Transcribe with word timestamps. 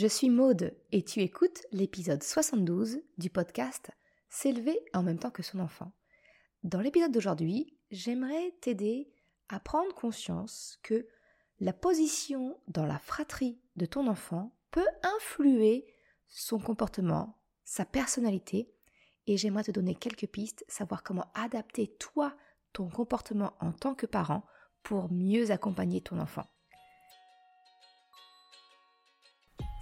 Je 0.00 0.06
suis 0.06 0.30
Maude 0.30 0.76
et 0.92 1.02
tu 1.02 1.22
écoutes 1.22 1.66
l'épisode 1.72 2.22
72 2.22 3.00
du 3.16 3.30
podcast 3.30 3.90
S'élever 4.28 4.78
en 4.94 5.02
même 5.02 5.18
temps 5.18 5.32
que 5.32 5.42
son 5.42 5.58
enfant. 5.58 5.90
Dans 6.62 6.80
l'épisode 6.80 7.10
d'aujourd'hui, 7.10 7.76
j'aimerais 7.90 8.54
t'aider 8.60 9.10
à 9.48 9.58
prendre 9.58 9.92
conscience 9.96 10.78
que 10.84 11.08
la 11.58 11.72
position 11.72 12.60
dans 12.68 12.86
la 12.86 13.00
fratrie 13.00 13.60
de 13.74 13.86
ton 13.86 14.06
enfant 14.06 14.54
peut 14.70 14.86
influer 15.16 15.92
son 16.28 16.60
comportement, 16.60 17.42
sa 17.64 17.84
personnalité, 17.84 18.72
et 19.26 19.36
j'aimerais 19.36 19.64
te 19.64 19.72
donner 19.72 19.96
quelques 19.96 20.28
pistes, 20.28 20.64
savoir 20.68 21.02
comment 21.02 21.26
adapter 21.34 21.88
toi 21.98 22.36
ton 22.72 22.88
comportement 22.88 23.54
en 23.58 23.72
tant 23.72 23.96
que 23.96 24.06
parent 24.06 24.44
pour 24.84 25.10
mieux 25.10 25.50
accompagner 25.50 26.00
ton 26.00 26.20
enfant. 26.20 26.46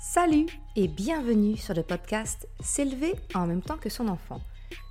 Salut 0.09 0.47
et 0.77 0.87
bienvenue 0.87 1.57
sur 1.57 1.75
le 1.75 1.83
podcast 1.83 2.49
S'élever 2.61 3.15
en 3.35 3.49
même 3.49 3.61
temps 3.61 3.77
que 3.77 3.91
son 3.91 4.07
enfant. 4.07 4.41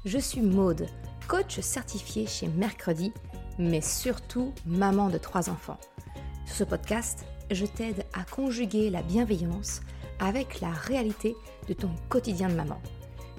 Je 0.04 0.20
suis 0.20 0.42
Maude, 0.42 0.88
coach 1.30 1.62
certifié 1.62 2.28
chez 2.28 2.50
Mercredi, 2.50 3.14
mais 3.58 3.80
surtout 3.80 4.54
maman 4.66 5.10
de 5.10 5.18
trois 5.18 5.50
enfants. 5.50 5.80
Sur 6.46 6.58
ce 6.58 6.64
podcast, 6.66 7.26
je 7.50 7.66
t'aide 7.66 8.06
à 8.14 8.26
conjuguer 8.26 8.90
la 8.90 9.02
bienveillance 9.04 9.82
avec 10.20 10.60
la 10.60 10.72
réalité 10.72 11.34
de 11.70 11.74
ton 11.74 11.92
quotidien 12.10 12.50
de 12.50 12.56
maman. 12.56 12.82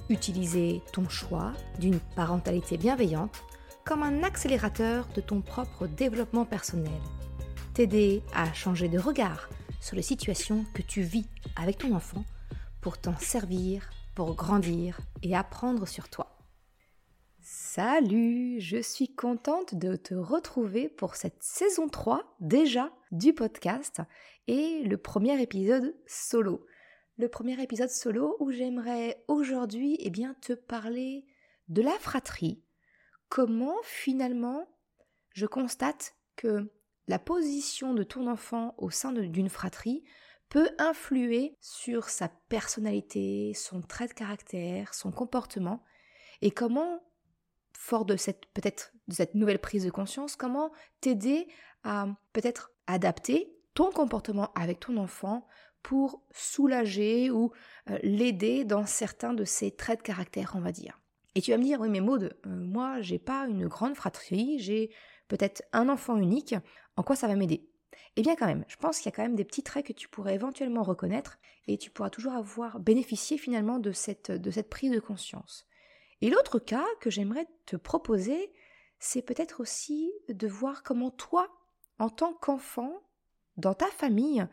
Utiliser 0.09 0.81
ton 0.95 1.09
choix 1.11 1.53
d'une 1.79 2.01
parentalité 2.17 2.79
bienveillante 2.79 3.45
comme 3.85 4.03
un 4.03 4.23
accélérateur 4.23 5.07
de 5.15 5.21
ton 5.21 5.43
propre 5.43 5.87
développement 5.87 6.47
personnel. 6.47 7.01
T'aider 7.75 8.23
à 8.35 8.51
changer 8.55 8.89
de 8.89 8.99
regard 8.99 9.51
sur 9.81 9.97
les 9.97 10.03
situations 10.03 10.65
que 10.75 10.83
tu 10.83 11.03
vis 11.03 11.27
avec 11.57 11.79
ton 11.79 11.95
enfant 11.95 12.25
pour 12.81 12.99
t'en 12.99 13.17
servir, 13.17 13.91
pour 14.15 14.35
grandir 14.35 15.01
et 15.23 15.35
apprendre 15.37 15.87
sur 15.87 16.09
toi. 16.09 16.37
Salut, 17.41 18.61
je 18.61 18.83
suis 18.83 19.15
contente 19.15 19.75
de 19.75 19.95
te 19.95 20.15
retrouver 20.15 20.89
pour 20.89 21.15
cette 21.15 21.43
saison 21.43 21.89
3 21.89 22.37
déjà 22.41 22.93
du 23.13 23.35
podcast 23.35 24.01
et 24.49 24.83
le 24.83 24.97
premier 24.97 25.41
épisode 25.41 25.95
solo. 26.07 26.67
Le 27.19 27.29
premier 27.29 27.63
épisode 27.63 27.91
solo 27.91 28.37
où 28.41 28.51
j'aimerais 28.51 29.25
aujourd'hui 29.29 29.97
eh 30.01 30.11
bien 30.11 30.35
te 30.43 30.55
parler 30.55 31.25
de 31.69 31.83
la 31.83 31.99
fratrie, 32.01 32.63
comment 33.29 33.77
finalement 33.83 34.69
je 35.33 35.47
constate 35.47 36.15
que 36.37 36.71
la 37.09 37.19
position 37.19 37.95
de 37.95 38.03
ton 38.03 38.27
enfant 38.27 38.75
au 38.79 38.91
sein 38.91 39.13
d'une 39.13 39.49
fratrie 39.49 40.05
peut 40.49 40.71
influer 40.79 41.57
sur 41.61 42.09
sa 42.09 42.29
personnalité, 42.49 43.53
son 43.55 43.83
trait 43.83 44.09
de 44.09 44.13
caractère, 44.13 44.95
son 44.95 45.11
comportement, 45.11 45.83
et 46.43 46.51
comment, 46.51 47.03
fort 47.73 48.05
de 48.05 48.17
cette 48.17 48.47
peut-être 48.47 48.93
de 49.09 49.15
cette 49.15 49.35
nouvelle 49.35 49.61
prise 49.61 49.85
de 49.85 49.91
conscience, 49.91 50.37
comment 50.37 50.73
t'aider 51.01 51.47
à 51.85 52.09
peut-être 52.33 52.73
adapter 52.87 53.53
ton 53.75 53.91
comportement 53.91 54.53
avec 54.55 54.81
ton 54.81 54.97
enfant 54.97 55.47
pour 55.83 56.23
soulager 56.33 57.31
ou 57.31 57.53
euh, 57.91 57.99
l'aider 58.03 58.65
dans 58.65 58.87
certains 58.87 59.35
de 59.35 59.45
ses 59.45 59.71
traits 59.71 60.01
de 60.01 60.03
caractère, 60.03 60.55
on 60.57 60.61
va 60.61 60.73
dire. 60.73 61.01
Et 61.37 61.43
tu 61.43 61.53
vas 61.53 61.59
me 61.59 61.63
dire, 61.63 61.81
oui 61.81 61.89
mais 61.89 62.01
Maud, 62.01 62.37
euh, 62.47 62.49
moi 62.49 63.01
j'ai 63.03 63.19
pas 63.19 63.47
une 63.47 63.69
grande 63.69 63.95
fratrie, 63.95 64.59
j'ai 64.59 64.91
peut-être 65.29 65.63
un 65.73 65.89
enfant 65.89 66.17
unique, 66.17 66.55
en 66.97 67.03
quoi 67.03 67.17
ça 67.17 67.29
va 67.29 67.37
m'aider? 67.37 67.69
Eh 68.17 68.23
bien 68.23 68.35
quand 68.35 68.47
même, 68.47 68.65
je 68.69 68.77
pense 68.77 68.99
qu'il 68.99 69.07
y 69.07 69.13
a 69.13 69.17
quand 69.17 69.23
même 69.23 69.37
des 69.37 69.45
petits 69.45 69.63
traits 69.63 69.87
que 69.87 69.93
tu 69.93 70.09
pourrais 70.09 70.35
éventuellement 70.35 70.83
reconnaître 70.83 71.39
et 71.67 71.77
tu 71.77 71.91
pourras 71.91 72.11
toujours 72.11 72.33
avoir 72.33 72.81
bénéficié 72.81 73.37
finalement 73.37 73.79
de 73.79 73.93
cette, 73.93 74.33
prise 74.71 74.93
de 74.93 75.01
conscience. 75.01 75.67
Et 76.23 76.31
l'autre 76.31 76.59
cas 76.59 76.87
que 77.01 77.11
j'aimerais 77.11 77.47
te 77.67 77.77
proposer, 77.77 78.53
c'est 78.99 79.23
peut-être 79.23 79.61
aussi 79.61 80.11
de 80.29 80.49
voir 80.49 80.83
comment 80.83 81.11
toi, 81.11 81.49
en 81.99 82.09
tant 82.09 82.33
qu'enfant, 82.33 83.03
dans 83.59 83.75
ta 83.75 83.89
famille, 83.89 84.47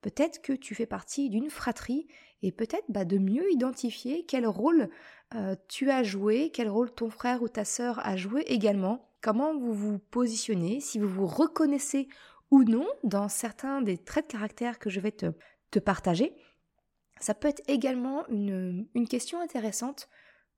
peut-être 0.00 0.40
que 0.40 0.52
tu 0.52 0.76
fais 0.76 0.86
partie 0.86 1.28
d'une 1.28 1.50
fratrie 1.50 2.06
et 2.42 2.52
peut-être 2.52 2.84
bah, 2.88 3.04
de 3.04 3.18
mieux 3.18 3.50
identifier 3.50 4.24
quel 4.26 4.46
rôle 4.46 4.90
euh, 5.34 5.56
tu 5.66 5.90
as 5.90 6.04
joué, 6.04 6.50
quel 6.52 6.68
rôle 6.68 6.92
ton 6.92 7.10
frère 7.10 7.42
ou 7.42 7.48
ta 7.48 7.64
sœur 7.64 7.98
a 8.06 8.16
joué 8.16 8.42
également 8.42 9.07
comment 9.20 9.56
vous 9.58 9.74
vous 9.74 9.98
positionnez, 9.98 10.80
si 10.80 10.98
vous 10.98 11.08
vous 11.08 11.26
reconnaissez 11.26 12.08
ou 12.50 12.64
non 12.64 12.86
dans 13.04 13.28
certains 13.28 13.82
des 13.82 13.98
traits 13.98 14.26
de 14.28 14.32
caractère 14.32 14.78
que 14.78 14.90
je 14.90 15.00
vais 15.00 15.12
te, 15.12 15.32
partager. 15.80 16.34
Ça 17.20 17.34
peut 17.34 17.48
être 17.48 17.62
également 17.68 18.26
une, 18.28 18.88
une 18.94 19.06
question 19.06 19.40
intéressante 19.40 20.08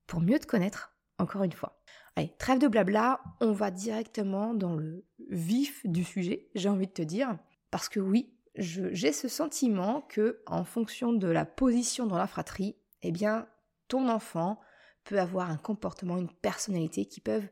pour 0.06 0.20
mieux 0.20 0.38
te 0.38 0.46
connaître, 0.46 0.94
encore 1.18 1.42
une 1.42 1.52
fois. 1.52 1.82
Allez, 2.16 2.34
trêve 2.38 2.58
de 2.58 2.68
blabla, 2.68 3.20
on 3.40 3.52
va 3.52 3.70
directement 3.70 4.54
dans 4.54 4.74
le 4.74 5.04
vif 5.28 5.84
du 5.84 6.04
sujet, 6.04 6.48
j'ai 6.54 6.68
envie 6.68 6.86
de 6.86 6.92
te 6.92 7.02
dire, 7.02 7.38
parce 7.70 7.88
que 7.88 8.00
oui, 8.00 8.32
j'ai 8.56 9.12
ce 9.12 9.28
sentiment 9.28 10.02
que, 10.02 10.42
en 10.46 10.64
fonction 10.64 11.12
de 11.12 11.28
la 11.28 11.44
position 11.44 12.06
dans 12.06 12.18
la 12.18 12.26
fratrie, 12.26 12.76
eh 13.02 13.12
bien, 13.12 13.48
ton 13.88 14.08
enfant 14.08 14.60
peut 15.04 15.18
avoir 15.18 15.50
un 15.50 15.56
comportement, 15.56 16.18
une 16.18 16.32
personnalité 16.32 17.06
qui 17.06 17.20
peuvent 17.20 17.48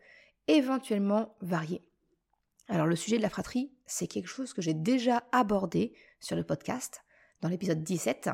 éventuellement 0.49 1.37
varier. 1.41 1.83
Alors 2.69 2.87
le 2.87 2.97
sujet 2.97 3.17
de 3.17 3.23
la 3.23 3.31
fratrie, 3.31 3.73
c'est 3.87 4.07
quelque 4.07 4.29
chose 4.29 4.53
que 4.53 4.63
j'ai 4.63 4.75
déjà 4.75 5.25
abordé 5.33 5.95
sur 6.21 6.37
le 6.37 6.45
podcast, 6.45 7.03
dans 7.41 7.49
l'épisode 7.49 7.83
17, 7.83 8.31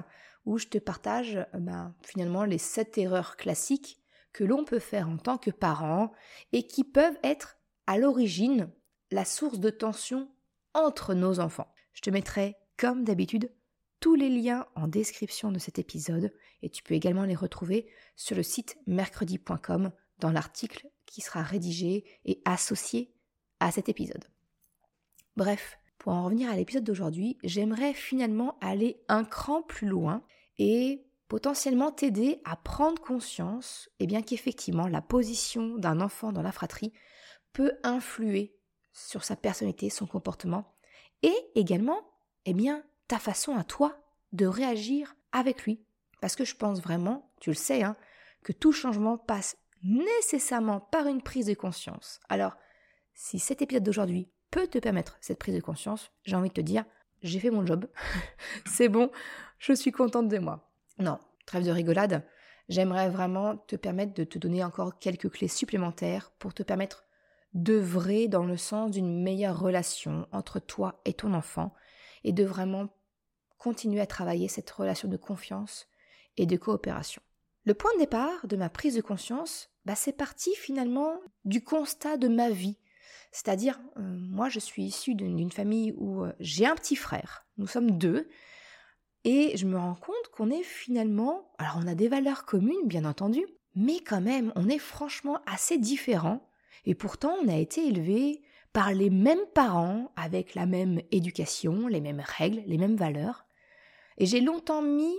où 0.46 0.58
je 0.58 0.66
te 0.66 0.78
partage 0.78 1.36
euh, 1.36 1.58
ben, 1.58 1.94
finalement 2.02 2.44
les 2.44 2.58
7 2.58 2.98
erreurs 2.98 3.36
classiques 3.36 4.00
que 4.32 4.44
l'on 4.44 4.64
peut 4.64 4.80
faire 4.80 5.08
en 5.08 5.16
tant 5.16 5.38
que 5.38 5.50
parent 5.50 6.12
et 6.52 6.66
qui 6.66 6.82
peuvent 6.82 7.18
être 7.22 7.58
à 7.86 7.98
l'origine 7.98 8.70
la 9.10 9.24
source 9.24 9.60
de 9.60 9.70
tension 9.70 10.28
entre 10.72 11.14
nos 11.14 11.38
enfants. 11.38 11.72
Je 11.92 12.00
te 12.00 12.10
mettrai, 12.10 12.56
comme 12.76 13.04
d'habitude, 13.04 13.52
tous 14.00 14.16
les 14.16 14.28
liens 14.28 14.66
en 14.74 14.88
description 14.88 15.52
de 15.52 15.60
cet 15.60 15.78
épisode 15.78 16.32
et 16.62 16.68
tu 16.68 16.82
peux 16.82 16.94
également 16.94 17.24
les 17.24 17.36
retrouver 17.36 17.88
sur 18.16 18.34
le 18.36 18.42
site 18.42 18.76
mercredi.com 18.86 19.92
dans 20.18 20.32
l'article 20.32 20.88
qui 21.06 21.20
sera 21.20 21.42
rédigé 21.42 22.04
et 22.24 22.40
associé 22.44 23.12
à 23.60 23.70
cet 23.70 23.88
épisode. 23.88 24.24
Bref, 25.36 25.78
pour 25.98 26.12
en 26.12 26.24
revenir 26.24 26.50
à 26.50 26.56
l'épisode 26.56 26.84
d'aujourd'hui, 26.84 27.38
j'aimerais 27.42 27.94
finalement 27.94 28.56
aller 28.60 29.00
un 29.08 29.24
cran 29.24 29.62
plus 29.62 29.88
loin 29.88 30.22
et 30.58 31.04
potentiellement 31.28 31.90
t'aider 31.90 32.40
à 32.44 32.56
prendre 32.56 33.00
conscience 33.00 33.88
eh 33.98 34.06
bien 34.06 34.22
qu'effectivement 34.22 34.86
la 34.86 35.00
position 35.00 35.76
d'un 35.78 36.00
enfant 36.00 36.32
dans 36.32 36.42
la 36.42 36.52
fratrie 36.52 36.92
peut 37.52 37.72
influer 37.82 38.56
sur 38.92 39.24
sa 39.24 39.34
personnalité, 39.34 39.90
son 39.90 40.06
comportement 40.06 40.76
et 41.22 41.34
également 41.54 42.00
eh 42.44 42.54
bien 42.54 42.84
ta 43.08 43.18
façon 43.18 43.56
à 43.56 43.64
toi 43.64 43.98
de 44.32 44.46
réagir 44.46 45.16
avec 45.32 45.64
lui 45.64 45.84
parce 46.20 46.36
que 46.36 46.44
je 46.44 46.54
pense 46.54 46.80
vraiment, 46.80 47.30
tu 47.40 47.50
le 47.50 47.54
sais 47.54 47.82
hein, 47.82 47.96
que 48.42 48.52
tout 48.52 48.72
changement 48.72 49.18
passe 49.18 49.56
nécessairement 49.84 50.80
par 50.80 51.06
une 51.06 51.22
prise 51.22 51.46
de 51.46 51.54
conscience. 51.54 52.20
Alors, 52.28 52.56
si 53.14 53.38
cet 53.38 53.62
épisode 53.62 53.84
d'aujourd'hui 53.84 54.28
peut 54.50 54.66
te 54.66 54.78
permettre 54.78 55.16
cette 55.20 55.38
prise 55.38 55.54
de 55.54 55.60
conscience, 55.60 56.10
j'ai 56.24 56.36
envie 56.36 56.48
de 56.48 56.54
te 56.54 56.60
dire, 56.60 56.84
j'ai 57.22 57.38
fait 57.38 57.50
mon 57.50 57.64
job, 57.64 57.86
c'est 58.66 58.88
bon, 58.88 59.10
je 59.58 59.72
suis 59.72 59.92
contente 59.92 60.28
de 60.28 60.38
moi. 60.38 60.72
Non, 60.98 61.18
trêve 61.46 61.64
de 61.64 61.70
rigolade, 61.70 62.26
j'aimerais 62.68 63.10
vraiment 63.10 63.56
te 63.56 63.76
permettre 63.76 64.14
de 64.14 64.24
te 64.24 64.38
donner 64.38 64.64
encore 64.64 64.98
quelques 64.98 65.30
clés 65.30 65.48
supplémentaires 65.48 66.32
pour 66.38 66.54
te 66.54 66.62
permettre 66.62 67.04
d'œuvrer 67.52 68.26
dans 68.26 68.44
le 68.44 68.56
sens 68.56 68.90
d'une 68.90 69.22
meilleure 69.22 69.58
relation 69.58 70.26
entre 70.32 70.58
toi 70.58 71.00
et 71.04 71.14
ton 71.14 71.34
enfant 71.34 71.72
et 72.24 72.32
de 72.32 72.44
vraiment 72.44 72.88
continuer 73.58 74.00
à 74.00 74.06
travailler 74.06 74.48
cette 74.48 74.70
relation 74.70 75.08
de 75.08 75.16
confiance 75.16 75.86
et 76.36 76.46
de 76.46 76.56
coopération. 76.56 77.22
Le 77.66 77.74
point 77.74 77.92
de 77.94 78.00
départ 78.00 78.46
de 78.46 78.56
ma 78.56 78.68
prise 78.68 78.94
de 78.94 79.00
conscience, 79.00 79.70
bah, 79.86 79.94
c'est 79.94 80.12
parti 80.12 80.54
finalement 80.54 81.18
du 81.46 81.64
constat 81.64 82.18
de 82.18 82.28
ma 82.28 82.50
vie. 82.50 82.78
C'est-à-dire, 83.32 83.80
euh, 83.96 84.02
moi 84.02 84.48
je 84.50 84.60
suis 84.60 84.84
issue 84.84 85.14
d'une 85.14 85.50
famille 85.50 85.92
où 85.96 86.24
euh, 86.24 86.32
j'ai 86.40 86.66
un 86.66 86.76
petit 86.76 86.94
frère, 86.94 87.46
nous 87.56 87.66
sommes 87.66 87.92
deux, 87.92 88.28
et 89.24 89.56
je 89.56 89.66
me 89.66 89.78
rends 89.78 89.96
compte 89.96 90.28
qu'on 90.32 90.50
est 90.50 90.62
finalement, 90.62 91.50
alors 91.58 91.80
on 91.82 91.88
a 91.88 91.94
des 91.94 92.08
valeurs 92.08 92.44
communes 92.44 92.86
bien 92.86 93.04
entendu, 93.04 93.44
mais 93.74 93.98
quand 94.00 94.20
même 94.20 94.52
on 94.54 94.68
est 94.68 94.78
franchement 94.78 95.40
assez 95.46 95.78
différents, 95.78 96.48
et 96.84 96.94
pourtant 96.94 97.34
on 97.42 97.48
a 97.48 97.56
été 97.56 97.88
élevés 97.88 98.42
par 98.72 98.92
les 98.92 99.10
mêmes 99.10 99.46
parents, 99.54 100.12
avec 100.16 100.54
la 100.54 100.66
même 100.66 101.00
éducation, 101.10 101.88
les 101.88 102.00
mêmes 102.00 102.22
règles, 102.24 102.62
les 102.66 102.78
mêmes 102.78 102.96
valeurs. 102.96 103.46
Et 104.18 104.26
j'ai 104.26 104.40
longtemps 104.40 104.82
mis 104.82 105.14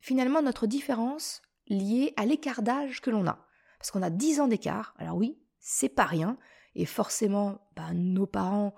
finalement 0.00 0.42
notre 0.42 0.66
différence 0.66 1.40
liée 1.68 2.12
à 2.16 2.26
l'écart 2.26 2.62
d'âge 2.62 3.00
que 3.00 3.10
l'on 3.10 3.26
a 3.26 3.46
parce 3.78 3.90
qu'on 3.90 4.02
a 4.02 4.10
10 4.10 4.40
ans 4.40 4.48
d'écart. 4.48 4.94
Alors 4.98 5.16
oui, 5.16 5.38
c'est 5.60 5.88
pas 5.88 6.04
rien, 6.04 6.38
et 6.74 6.86
forcément, 6.86 7.60
bah, 7.76 7.92
nos 7.94 8.26
parents 8.26 8.74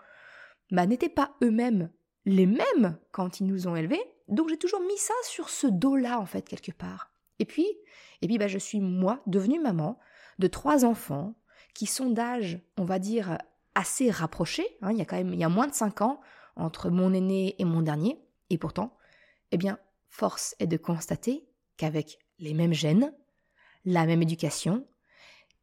bah, 0.71 0.87
n'étaient 0.87 1.09
pas 1.09 1.35
eux-mêmes 1.43 1.91
les 2.25 2.47
mêmes 2.47 2.99
quand 3.11 3.41
ils 3.41 3.47
nous 3.47 3.69
ont 3.69 3.77
élevés, 3.77 4.03
Donc 4.29 4.51
j'ai 4.51 4.59
toujours 4.59 4.81
mis 4.81 4.99
ça 4.99 5.15
sur 5.25 5.49
ce 5.49 5.67
dos-là, 5.67 6.21
en 6.21 6.27
fait, 6.27 6.43
quelque 6.43 6.73
part. 6.73 7.11
Et 7.39 7.47
puis, 7.47 7.67
et 8.21 8.27
puis 8.27 8.37
bah, 8.37 8.49
je 8.49 8.59
suis, 8.59 8.81
moi, 8.81 9.23
devenue 9.27 9.61
maman 9.61 9.99
de 10.39 10.47
trois 10.47 10.85
enfants 10.85 11.35
qui 11.75 11.87
sont 11.87 12.11
d'âge, 12.11 12.61
on 12.77 12.85
va 12.85 12.99
dire, 12.99 13.39
assez 13.75 14.11
rapprochés. 14.11 14.77
Hein. 14.83 14.93
il 14.93 14.99
y 14.99 15.01
a 15.01 15.05
quand 15.05 15.17
même 15.17 15.33
il 15.33 15.41
y 15.41 15.45
a 15.45 15.49
moins 15.49 15.69
de 15.69 15.75
cinq 15.75 16.03
ans 16.03 16.21
entre 16.57 16.91
mon 16.91 17.15
aîné 17.15 17.55
et 17.59 17.65
mon 17.65 17.81
dernier. 17.81 18.21
Et 18.51 18.59
pourtant, 18.59 18.97
eh 19.53 19.57
bien, 19.57 19.79
force 20.09 20.55
est 20.59 20.67
de 20.67 20.77
constater 20.77 21.49
qu'avec 21.77 22.19
les 22.39 22.55
mêmes 22.55 22.75
gènes, 22.75 23.13
la 23.85 24.07
même 24.07 24.23
éducation, 24.23 24.87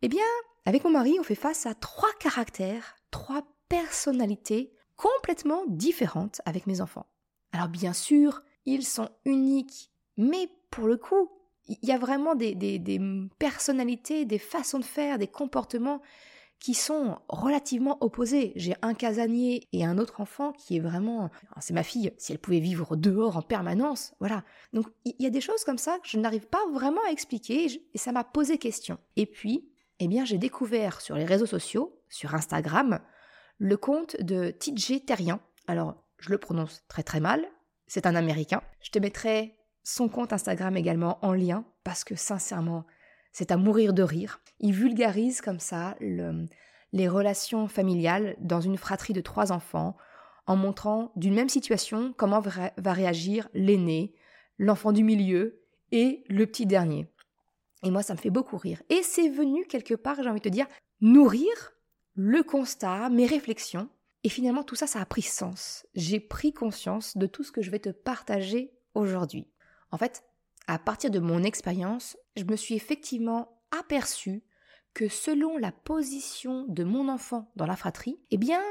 eh 0.01 0.07
bien, 0.07 0.25
avec 0.65 0.83
mon 0.83 0.91
mari, 0.91 1.17
on 1.19 1.23
fait 1.23 1.35
face 1.35 1.65
à 1.65 1.73
trois 1.75 2.11
caractères, 2.19 2.95
trois 3.11 3.43
personnalités 3.69 4.73
complètement 4.95 5.63
différentes 5.67 6.41
avec 6.45 6.67
mes 6.67 6.81
enfants. 6.81 7.05
Alors 7.51 7.67
bien 7.67 7.93
sûr, 7.93 8.41
ils 8.65 8.85
sont 8.85 9.09
uniques, 9.25 9.91
mais 10.17 10.49
pour 10.71 10.87
le 10.87 10.97
coup, 10.97 11.31
il 11.67 11.77
y 11.83 11.91
a 11.91 11.97
vraiment 11.97 12.35
des, 12.35 12.53
des, 12.53 13.01
personnalités, 13.39 14.25
des 14.25 14.37
façons 14.37 14.79
de 14.79 14.85
faire, 14.85 15.17
des 15.17 15.27
comportements 15.27 16.01
qui 16.65 16.73
sont 16.73 17.19
relativement 17.29 17.99
opposés. 18.01 18.51
J'ai 18.55 18.73
un 18.81 18.95
casanier 18.95 19.67
et 19.71 19.85
un 19.85 19.99
autre 19.99 20.19
enfant 20.19 20.51
qui 20.51 20.77
est 20.77 20.79
vraiment... 20.79 21.29
C'est 21.61 21.75
ma 21.75 21.83
fille, 21.83 22.11
si 22.17 22.31
elle 22.31 22.39
pouvait 22.39 22.59
vivre 22.59 22.95
dehors 22.95 23.37
en 23.37 23.43
permanence, 23.43 24.15
voilà. 24.19 24.43
Donc 24.73 24.87
il 25.03 25.13
y 25.19 25.27
a 25.27 25.29
des 25.29 25.41
choses 25.41 25.63
comme 25.63 25.77
ça 25.77 25.99
que 25.99 26.09
je 26.09 26.17
n'arrive 26.17 26.47
pas 26.47 26.65
vraiment 26.73 27.01
à 27.07 27.11
expliquer 27.11 27.67
et 27.93 27.97
ça 27.99 28.11
m'a 28.11 28.23
posé 28.23 28.57
question. 28.57 28.97
Et 29.15 29.27
puis, 29.27 29.69
eh 29.99 30.07
bien 30.07 30.25
j'ai 30.25 30.39
découvert 30.39 31.01
sur 31.01 31.17
les 31.17 31.25
réseaux 31.25 31.45
sociaux, 31.45 32.01
sur 32.09 32.33
Instagram, 32.33 32.97
le 33.59 33.77
compte 33.77 34.19
de 34.19 34.49
TJ 34.49 35.05
Terrien. 35.05 35.41
Alors, 35.67 36.03
je 36.17 36.31
le 36.31 36.39
prononce 36.39 36.81
très 36.87 37.03
très 37.03 37.19
mal, 37.19 37.45
c'est 37.85 38.07
un 38.07 38.15
Américain. 38.15 38.63
Je 38.81 38.89
te 38.89 38.97
mettrai 38.97 39.55
son 39.83 40.09
compte 40.09 40.33
Instagram 40.33 40.75
également 40.77 41.23
en 41.23 41.33
lien 41.33 41.63
parce 41.83 42.03
que 42.03 42.15
sincèrement, 42.15 42.85
c'est 43.37 43.51
à 43.51 43.57
mourir 43.57 43.91
de 43.91 44.01
rire. 44.01 44.39
Il 44.61 44.71
vulgarise 44.71 45.41
comme 45.41 45.59
ça 45.59 45.97
les 45.99 47.07
relations 47.09 47.67
familiales 47.67 48.37
dans 48.39 48.61
une 48.61 48.77
fratrie 48.77 49.11
de 49.11 49.19
trois 49.19 49.51
enfants 49.51 49.97
en 50.47 50.55
montrant 50.55 51.11
d'une 51.17 51.33
même 51.33 51.49
situation 51.49 52.13
comment 52.15 52.39
va 52.39 52.93
réagir 52.93 53.49
l'aîné, 53.53 54.13
l'enfant 54.57 54.93
du 54.93 55.03
milieu 55.03 55.61
et 55.91 56.23
le 56.29 56.45
petit 56.45 56.65
dernier. 56.65 57.07
Et 57.83 57.91
moi, 57.91 58.03
ça 58.03 58.13
me 58.13 58.19
fait 58.19 58.29
beaucoup 58.29 58.55
rire. 58.55 58.81
Et 58.87 59.03
c'est 59.03 59.27
venu 59.27 59.65
quelque 59.65 59.95
part, 59.95 60.23
j'ai 60.23 60.29
envie 60.29 60.39
de 60.39 60.45
te 60.45 60.53
dire, 60.53 60.67
nourrir 61.01 61.73
le 62.13 62.41
constat, 62.41 63.09
mes 63.09 63.25
réflexions. 63.25 63.89
Et 64.23 64.29
finalement, 64.29 64.63
tout 64.63 64.75
ça, 64.75 64.87
ça 64.87 65.01
a 65.01 65.05
pris 65.05 65.23
sens. 65.23 65.85
J'ai 65.93 66.21
pris 66.21 66.53
conscience 66.53 67.17
de 67.17 67.27
tout 67.27 67.43
ce 67.43 67.51
que 67.51 67.61
je 67.61 67.69
vais 67.69 67.79
te 67.79 67.89
partager 67.89 68.71
aujourd'hui. 68.93 69.45
En 69.91 69.97
fait, 69.97 70.23
à 70.67 70.79
partir 70.79 71.11
de 71.11 71.19
mon 71.19 71.43
expérience, 71.43 72.17
je 72.35 72.43
me 72.43 72.55
suis 72.55 72.75
effectivement 72.75 73.61
aperçue 73.77 74.43
que 74.93 75.09
selon 75.09 75.57
la 75.57 75.71
position 75.71 76.65
de 76.67 76.83
mon 76.83 77.09
enfant 77.09 77.51
dans 77.55 77.65
la 77.65 77.75
fratrie, 77.75 78.19
eh 78.31 78.37
bien, 78.37 78.61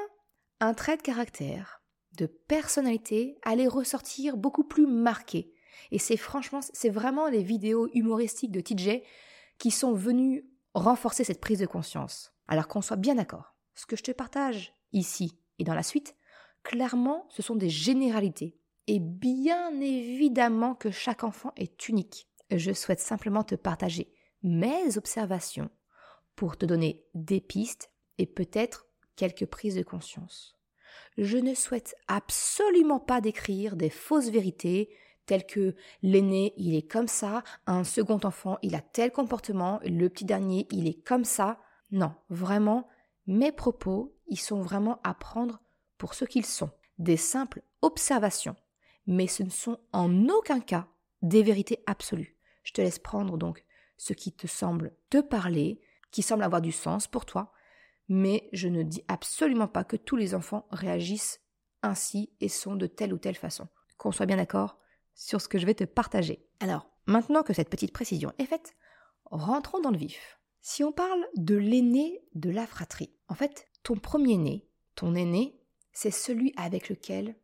un 0.60 0.74
trait 0.74 0.96
de 0.96 1.02
caractère, 1.02 1.82
de 2.16 2.26
personnalité 2.26 3.38
allait 3.42 3.68
ressortir 3.68 4.36
beaucoup 4.36 4.64
plus 4.64 4.86
marqué. 4.86 5.52
Et 5.90 5.98
c'est 5.98 6.16
franchement, 6.16 6.60
c'est 6.72 6.90
vraiment 6.90 7.28
les 7.28 7.42
vidéos 7.42 7.88
humoristiques 7.92 8.52
de 8.52 8.60
TJ 8.60 9.02
qui 9.58 9.70
sont 9.70 9.92
venues 9.92 10.48
renforcer 10.72 11.24
cette 11.24 11.40
prise 11.40 11.58
de 11.58 11.66
conscience. 11.66 12.32
Alors 12.48 12.68
qu'on 12.68 12.82
soit 12.82 12.96
bien 12.96 13.14
d'accord, 13.14 13.54
ce 13.74 13.86
que 13.86 13.96
je 13.96 14.02
te 14.02 14.12
partage 14.12 14.74
ici 14.92 15.38
et 15.58 15.64
dans 15.64 15.74
la 15.74 15.82
suite, 15.82 16.16
clairement, 16.62 17.26
ce 17.30 17.42
sont 17.42 17.56
des 17.56 17.70
généralités. 17.70 18.58
Et 18.86 18.98
bien 19.00 19.80
évidemment 19.80 20.74
que 20.74 20.90
chaque 20.90 21.24
enfant 21.24 21.52
est 21.56 21.88
unique. 21.88 22.28
Je 22.50 22.72
souhaite 22.72 23.00
simplement 23.00 23.42
te 23.42 23.54
partager 23.54 24.12
mes 24.42 24.98
observations 24.98 25.70
pour 26.36 26.56
te 26.58 26.66
donner 26.66 27.04
des 27.14 27.40
pistes 27.40 27.90
et 28.18 28.26
peut-être 28.26 28.86
quelques 29.16 29.46
prises 29.46 29.76
de 29.76 29.82
conscience. 29.82 30.56
Je 31.16 31.38
ne 31.38 31.54
souhaite 31.54 31.96
absolument 32.08 33.00
pas 33.00 33.20
décrire 33.20 33.76
des 33.76 33.90
fausses 33.90 34.28
vérités 34.28 34.90
telles 35.26 35.46
que 35.46 35.74
l'aîné 36.02 36.52
il 36.58 36.74
est 36.74 36.86
comme 36.86 37.08
ça, 37.08 37.42
un 37.66 37.84
second 37.84 38.20
enfant 38.24 38.58
il 38.62 38.74
a 38.74 38.82
tel 38.82 39.10
comportement, 39.10 39.80
le 39.84 40.08
petit 40.08 40.26
dernier 40.26 40.66
il 40.70 40.86
est 40.86 41.02
comme 41.02 41.24
ça. 41.24 41.58
Non, 41.90 42.14
vraiment, 42.28 42.88
mes 43.26 43.52
propos, 43.52 44.14
ils 44.26 44.40
sont 44.40 44.60
vraiment 44.60 45.00
à 45.04 45.14
prendre 45.14 45.62
pour 45.96 46.12
ce 46.12 46.26
qu'ils 46.26 46.44
sont, 46.44 46.70
des 46.98 47.16
simples 47.16 47.62
observations 47.80 48.56
mais 49.06 49.26
ce 49.26 49.42
ne 49.42 49.50
sont 49.50 49.78
en 49.92 50.28
aucun 50.28 50.60
cas 50.60 50.88
des 51.22 51.42
vérités 51.42 51.82
absolues. 51.86 52.36
Je 52.62 52.72
te 52.72 52.80
laisse 52.80 52.98
prendre 52.98 53.36
donc 53.36 53.64
ce 53.96 54.12
qui 54.12 54.32
te 54.32 54.46
semble 54.46 54.94
te 55.10 55.20
parler, 55.20 55.80
qui 56.10 56.22
semble 56.22 56.42
avoir 56.42 56.62
du 56.62 56.72
sens 56.72 57.06
pour 57.06 57.24
toi, 57.24 57.52
mais 58.08 58.48
je 58.52 58.68
ne 58.68 58.82
dis 58.82 59.02
absolument 59.08 59.68
pas 59.68 59.84
que 59.84 59.96
tous 59.96 60.16
les 60.16 60.34
enfants 60.34 60.66
réagissent 60.70 61.40
ainsi 61.82 62.32
et 62.40 62.48
sont 62.48 62.76
de 62.76 62.86
telle 62.86 63.12
ou 63.12 63.18
telle 63.18 63.36
façon. 63.36 63.68
Qu'on 63.96 64.12
soit 64.12 64.26
bien 64.26 64.36
d'accord 64.36 64.78
sur 65.14 65.40
ce 65.40 65.48
que 65.48 65.58
je 65.58 65.66
vais 65.66 65.74
te 65.74 65.84
partager. 65.84 66.46
Alors, 66.60 66.90
maintenant 67.06 67.42
que 67.42 67.52
cette 67.52 67.70
petite 67.70 67.92
précision 67.92 68.32
est 68.38 68.46
faite, 68.46 68.74
rentrons 69.26 69.80
dans 69.80 69.90
le 69.90 69.98
vif. 69.98 70.38
Si 70.60 70.82
on 70.82 70.92
parle 70.92 71.24
de 71.36 71.54
l'aîné 71.54 72.22
de 72.34 72.50
la 72.50 72.66
fratrie, 72.66 73.14
en 73.28 73.34
fait, 73.34 73.68
ton 73.82 73.96
premier-né, 73.96 74.66
ton 74.94 75.14
aîné, 75.14 75.60
c'est 75.92 76.10
celui 76.10 76.52
avec 76.56 76.88
lequel 76.88 77.36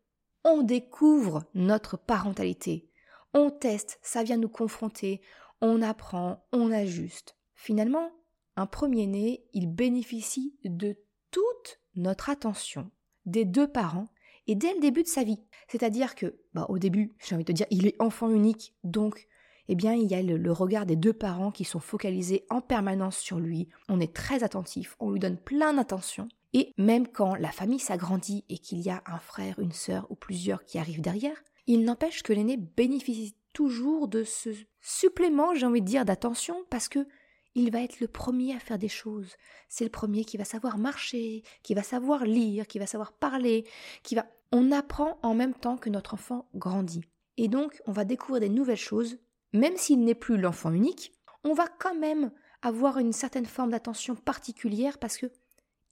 on 0.44 0.62
découvre 0.62 1.44
notre 1.54 1.96
parentalité. 1.96 2.88
On 3.34 3.50
teste, 3.50 3.98
ça 4.02 4.22
vient 4.22 4.36
nous 4.36 4.48
confronter, 4.48 5.20
on 5.60 5.82
apprend, 5.82 6.44
on 6.52 6.72
ajuste. 6.72 7.36
Finalement, 7.54 8.10
un 8.56 8.66
premier-né, 8.66 9.44
il 9.52 9.68
bénéficie 9.68 10.56
de 10.64 10.96
toute 11.30 11.80
notre 11.94 12.30
attention 12.30 12.90
des 13.26 13.44
deux 13.44 13.68
parents 13.68 14.08
et 14.46 14.54
dès 14.54 14.74
le 14.74 14.80
début 14.80 15.02
de 15.02 15.08
sa 15.08 15.22
vie. 15.22 15.44
C'est-à-dire 15.68 16.14
que, 16.14 16.40
bah, 16.54 16.66
au 16.68 16.78
début, 16.78 17.12
j'ai 17.18 17.34
envie 17.34 17.44
de 17.44 17.52
te 17.52 17.56
dire, 17.56 17.66
il 17.70 17.86
est 17.86 18.00
enfant 18.00 18.30
unique, 18.30 18.74
donc, 18.82 19.28
eh 19.68 19.76
bien, 19.76 19.94
il 19.94 20.10
y 20.10 20.14
a 20.14 20.22
le, 20.22 20.36
le, 20.36 20.50
regard 20.52 20.86
des 20.86 20.96
deux 20.96 21.12
parents 21.12 21.52
qui 21.52 21.64
sont 21.64 21.78
focalisés 21.78 22.44
en 22.50 22.60
permanence 22.60 23.18
sur 23.18 23.38
lui. 23.38 23.68
On 23.88 24.00
est 24.00 24.12
très 24.12 24.42
attentif, 24.42 24.96
on 24.98 25.10
lui 25.10 25.20
donne 25.20 25.36
plein 25.36 25.74
d'attention. 25.74 26.28
Et 26.52 26.74
même 26.78 27.06
quand 27.06 27.34
la 27.36 27.52
famille 27.52 27.78
s'agrandit 27.78 28.44
et 28.48 28.58
qu'il 28.58 28.80
y 28.80 28.90
a 28.90 29.02
un 29.06 29.18
frère, 29.18 29.58
une 29.58 29.72
sœur 29.72 30.06
ou 30.10 30.16
plusieurs 30.16 30.64
qui 30.64 30.78
arrivent 30.78 31.00
derrière, 31.00 31.42
il 31.66 31.84
n'empêche 31.84 32.22
que 32.22 32.32
l'aîné 32.32 32.56
bénéficie 32.56 33.36
toujours 33.52 34.08
de 34.08 34.24
ce 34.24 34.50
supplément, 34.80 35.54
j'ai 35.54 35.66
envie 35.66 35.82
de 35.82 35.86
dire, 35.86 36.04
d'attention 36.04 36.56
parce 36.70 36.88
que 36.88 37.06
il 37.54 37.72
va 37.72 37.82
être 37.82 38.00
le 38.00 38.06
premier 38.06 38.54
à 38.54 38.60
faire 38.60 38.78
des 38.78 38.88
choses. 38.88 39.34
C'est 39.68 39.84
le 39.84 39.90
premier 39.90 40.24
qui 40.24 40.36
va 40.36 40.44
savoir 40.44 40.78
marcher, 40.78 41.42
qui 41.62 41.74
va 41.74 41.82
savoir 41.82 42.24
lire, 42.24 42.66
qui 42.66 42.78
va 42.78 42.86
savoir 42.86 43.12
parler, 43.12 43.66
qui 44.02 44.14
va. 44.14 44.26
On 44.52 44.72
apprend 44.72 45.18
en 45.22 45.34
même 45.34 45.54
temps 45.54 45.76
que 45.76 45.90
notre 45.90 46.14
enfant 46.14 46.48
grandit. 46.54 47.02
Et 47.36 47.48
donc, 47.48 47.80
on 47.86 47.92
va 47.92 48.04
découvrir 48.04 48.40
des 48.40 48.48
nouvelles 48.48 48.76
choses, 48.76 49.18
même 49.52 49.76
s'il 49.76 50.04
n'est 50.04 50.14
plus 50.14 50.36
l'enfant 50.36 50.72
unique, 50.72 51.12
on 51.44 51.54
va 51.54 51.66
quand 51.66 51.94
même 51.94 52.30
avoir 52.62 52.98
une 52.98 53.12
certaine 53.12 53.46
forme 53.46 53.70
d'attention 53.70 54.14
particulière 54.14 54.98
parce 54.98 55.16
que 55.16 55.26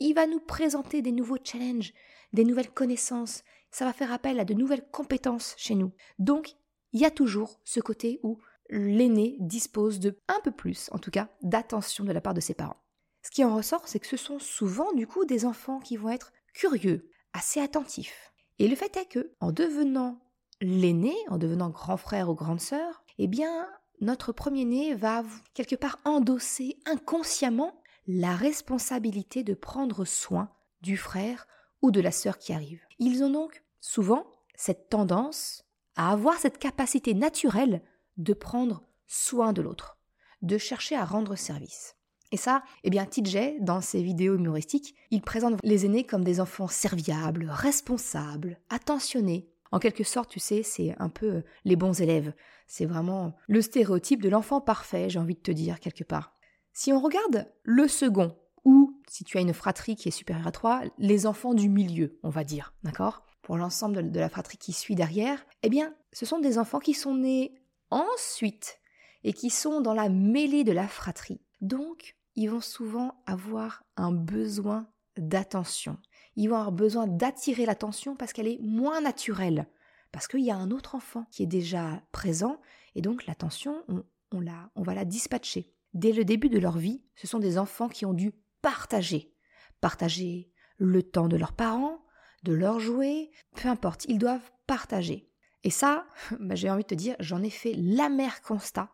il 0.00 0.14
va 0.14 0.26
nous 0.26 0.40
présenter 0.40 1.02
des 1.02 1.12
nouveaux 1.12 1.38
challenges, 1.42 1.92
des 2.32 2.44
nouvelles 2.44 2.70
connaissances. 2.70 3.42
Ça 3.70 3.84
va 3.84 3.92
faire 3.92 4.12
appel 4.12 4.40
à 4.40 4.44
de 4.44 4.54
nouvelles 4.54 4.88
compétences 4.90 5.54
chez 5.56 5.74
nous. 5.74 5.92
Donc, 6.18 6.54
il 6.92 7.00
y 7.00 7.04
a 7.04 7.10
toujours 7.10 7.60
ce 7.64 7.80
côté 7.80 8.20
où 8.22 8.38
l'aîné 8.70 9.36
dispose 9.40 9.98
de 9.98 10.18
un 10.28 10.40
peu 10.42 10.50
plus, 10.50 10.88
en 10.92 10.98
tout 10.98 11.10
cas, 11.10 11.28
d'attention 11.42 12.04
de 12.04 12.12
la 12.12 12.20
part 12.20 12.34
de 12.34 12.40
ses 12.40 12.54
parents. 12.54 12.82
Ce 13.22 13.30
qui 13.30 13.44
en 13.44 13.54
ressort, 13.54 13.88
c'est 13.88 13.98
que 13.98 14.06
ce 14.06 14.16
sont 14.16 14.38
souvent 14.38 14.92
du 14.92 15.06
coup 15.06 15.24
des 15.24 15.44
enfants 15.44 15.80
qui 15.80 15.96
vont 15.96 16.10
être 16.10 16.32
curieux, 16.54 17.10
assez 17.32 17.60
attentifs. 17.60 18.32
Et 18.58 18.68
le 18.68 18.76
fait 18.76 18.96
est 18.96 19.06
que, 19.06 19.34
en 19.40 19.52
devenant 19.52 20.20
l'aîné, 20.60 21.14
en 21.28 21.38
devenant 21.38 21.70
grand 21.70 21.96
frère 21.96 22.28
ou 22.28 22.34
grande 22.34 22.60
sœur, 22.60 23.04
eh 23.18 23.26
bien, 23.26 23.68
notre 24.00 24.32
premier-né 24.32 24.94
va 24.94 25.24
quelque 25.54 25.76
part 25.76 25.98
endosser 26.04 26.78
inconsciemment 26.86 27.77
la 28.08 28.34
responsabilité 28.34 29.44
de 29.44 29.52
prendre 29.52 30.06
soin 30.06 30.50
du 30.80 30.96
frère 30.96 31.46
ou 31.82 31.90
de 31.90 32.00
la 32.00 32.10
sœur 32.10 32.38
qui 32.38 32.54
arrive. 32.54 32.80
Ils 32.98 33.22
ont 33.22 33.30
donc 33.30 33.62
souvent 33.80 34.26
cette 34.56 34.88
tendance 34.88 35.64
à 35.94 36.10
avoir 36.10 36.38
cette 36.38 36.58
capacité 36.58 37.12
naturelle 37.12 37.82
de 38.16 38.32
prendre 38.32 38.82
soin 39.06 39.52
de 39.52 39.60
l'autre, 39.60 39.98
de 40.40 40.56
chercher 40.56 40.96
à 40.96 41.04
rendre 41.04 41.36
service. 41.36 41.96
Et 42.32 42.38
ça, 42.38 42.62
eh 42.82 42.90
bien, 42.90 43.04
TJ, 43.04 43.60
dans 43.60 43.80
ses 43.82 44.02
vidéos 44.02 44.36
humoristiques, 44.36 44.94
il 45.10 45.20
présente 45.20 45.58
les 45.62 45.84
aînés 45.84 46.04
comme 46.04 46.24
des 46.24 46.40
enfants 46.40 46.68
serviables, 46.68 47.46
responsables, 47.50 48.58
attentionnés. 48.70 49.50
En 49.70 49.78
quelque 49.78 50.04
sorte, 50.04 50.30
tu 50.30 50.40
sais, 50.40 50.62
c'est 50.62 50.94
un 50.98 51.10
peu 51.10 51.42
les 51.64 51.76
bons 51.76 52.00
élèves. 52.00 52.32
C'est 52.66 52.86
vraiment 52.86 53.34
le 53.48 53.60
stéréotype 53.60 54.22
de 54.22 54.30
l'enfant 54.30 54.62
parfait, 54.62 55.10
j'ai 55.10 55.18
envie 55.18 55.34
de 55.34 55.40
te 55.40 55.50
dire 55.50 55.78
quelque 55.78 56.04
part. 56.04 56.38
Si 56.80 56.92
on 56.92 57.00
regarde 57.00 57.52
le 57.64 57.88
second, 57.88 58.37
ou 58.64 59.02
si 59.08 59.25
tu 59.25 59.37
as 59.37 59.40
une 59.40 59.52
fratrie 59.52 59.97
qui 59.97 60.11
est 60.11 60.12
supérieure 60.12 60.47
à 60.47 60.52
toi, 60.52 60.82
les 60.97 61.26
enfants 61.26 61.52
du 61.52 61.68
milieu, 61.68 62.20
on 62.23 62.28
va 62.28 62.44
dire, 62.44 62.73
d'accord? 62.85 63.25
Pour 63.42 63.56
l'ensemble 63.56 64.12
de 64.12 64.20
la 64.20 64.28
fratrie 64.28 64.58
qui 64.58 64.73
suit 64.73 64.94
derrière, 64.94 65.44
eh 65.64 65.70
bien, 65.70 65.92
ce 66.12 66.25
sont 66.25 66.38
des 66.38 66.56
enfants 66.56 66.78
qui 66.78 66.94
sont 66.94 67.16
nés 67.16 67.61
ensuite 67.90 68.78
et 69.25 69.32
qui 69.32 69.50
sont 69.50 69.80
dans 69.80 69.92
la 69.92 70.08
mêlée 70.08 70.62
de 70.62 70.70
la 70.70 70.87
fratrie. 70.87 71.40
Donc, 71.61 72.14
ils 72.37 72.49
vont 72.49 72.61
souvent 72.61 73.20
avoir 73.26 73.82
un 73.97 74.12
besoin 74.12 74.87
d'attention. 75.16 75.99
Ils 76.37 76.49
vont 76.49 76.58
avoir 76.58 76.70
besoin 76.70 77.08
d'attirer 77.08 77.66
l'attention 77.66 78.14
parce 78.14 78.32
qu'elle 78.32 78.47
est 78.47 78.61
moins 78.62 79.00
naturelle. 79.00 79.66
Parce 80.12 80.28
qu'il 80.28 80.44
y 80.44 80.52
a 80.52 80.56
un 80.56 80.70
autre 80.70 80.94
enfant 80.94 81.26
qui 81.32 81.42
est 81.42 81.47
déjà 81.47 82.00
présent 82.12 82.61
et 82.94 83.02
donc 83.02 83.26
l'attention, 83.26 83.82
on, 83.88 84.04
on, 84.30 84.44
on 84.76 84.82
va 84.82 84.94
la 84.94 85.04
dispatcher. 85.04 85.75
Dès 85.95 86.12
le 86.12 86.25
début 86.25 86.49
de 86.49 86.59
leur 86.59 86.78
vie, 86.78 87.02
ce 87.14 87.26
sont 87.26 87.38
des 87.38 87.59
enfants 87.59 87.88
qui 87.88 88.04
ont 88.04 88.14
dû 88.14 88.33
partager. 88.62 89.35
Partager 89.80 90.50
le 90.78 91.02
temps 91.02 91.28
de 91.28 91.37
leurs 91.37 91.52
parents, 91.52 92.04
de 92.45 92.52
leurs 92.52 92.80
jouets, 92.80 93.30
peu 93.57 93.68
importe, 93.68 94.04
ils 94.07 94.18
doivent 94.18 94.50
partager. 94.66 95.30
Et 95.64 95.71
ça, 95.71 96.07
bah, 96.40 96.54
j'ai 96.54 96.71
envie 96.71 96.83
de 96.83 96.88
te 96.88 96.95
dire, 96.95 97.16
j'en 97.21 97.42
ai 97.42 97.50
fait 97.50 97.75
l'amer 97.76 98.42
constat 98.42 98.90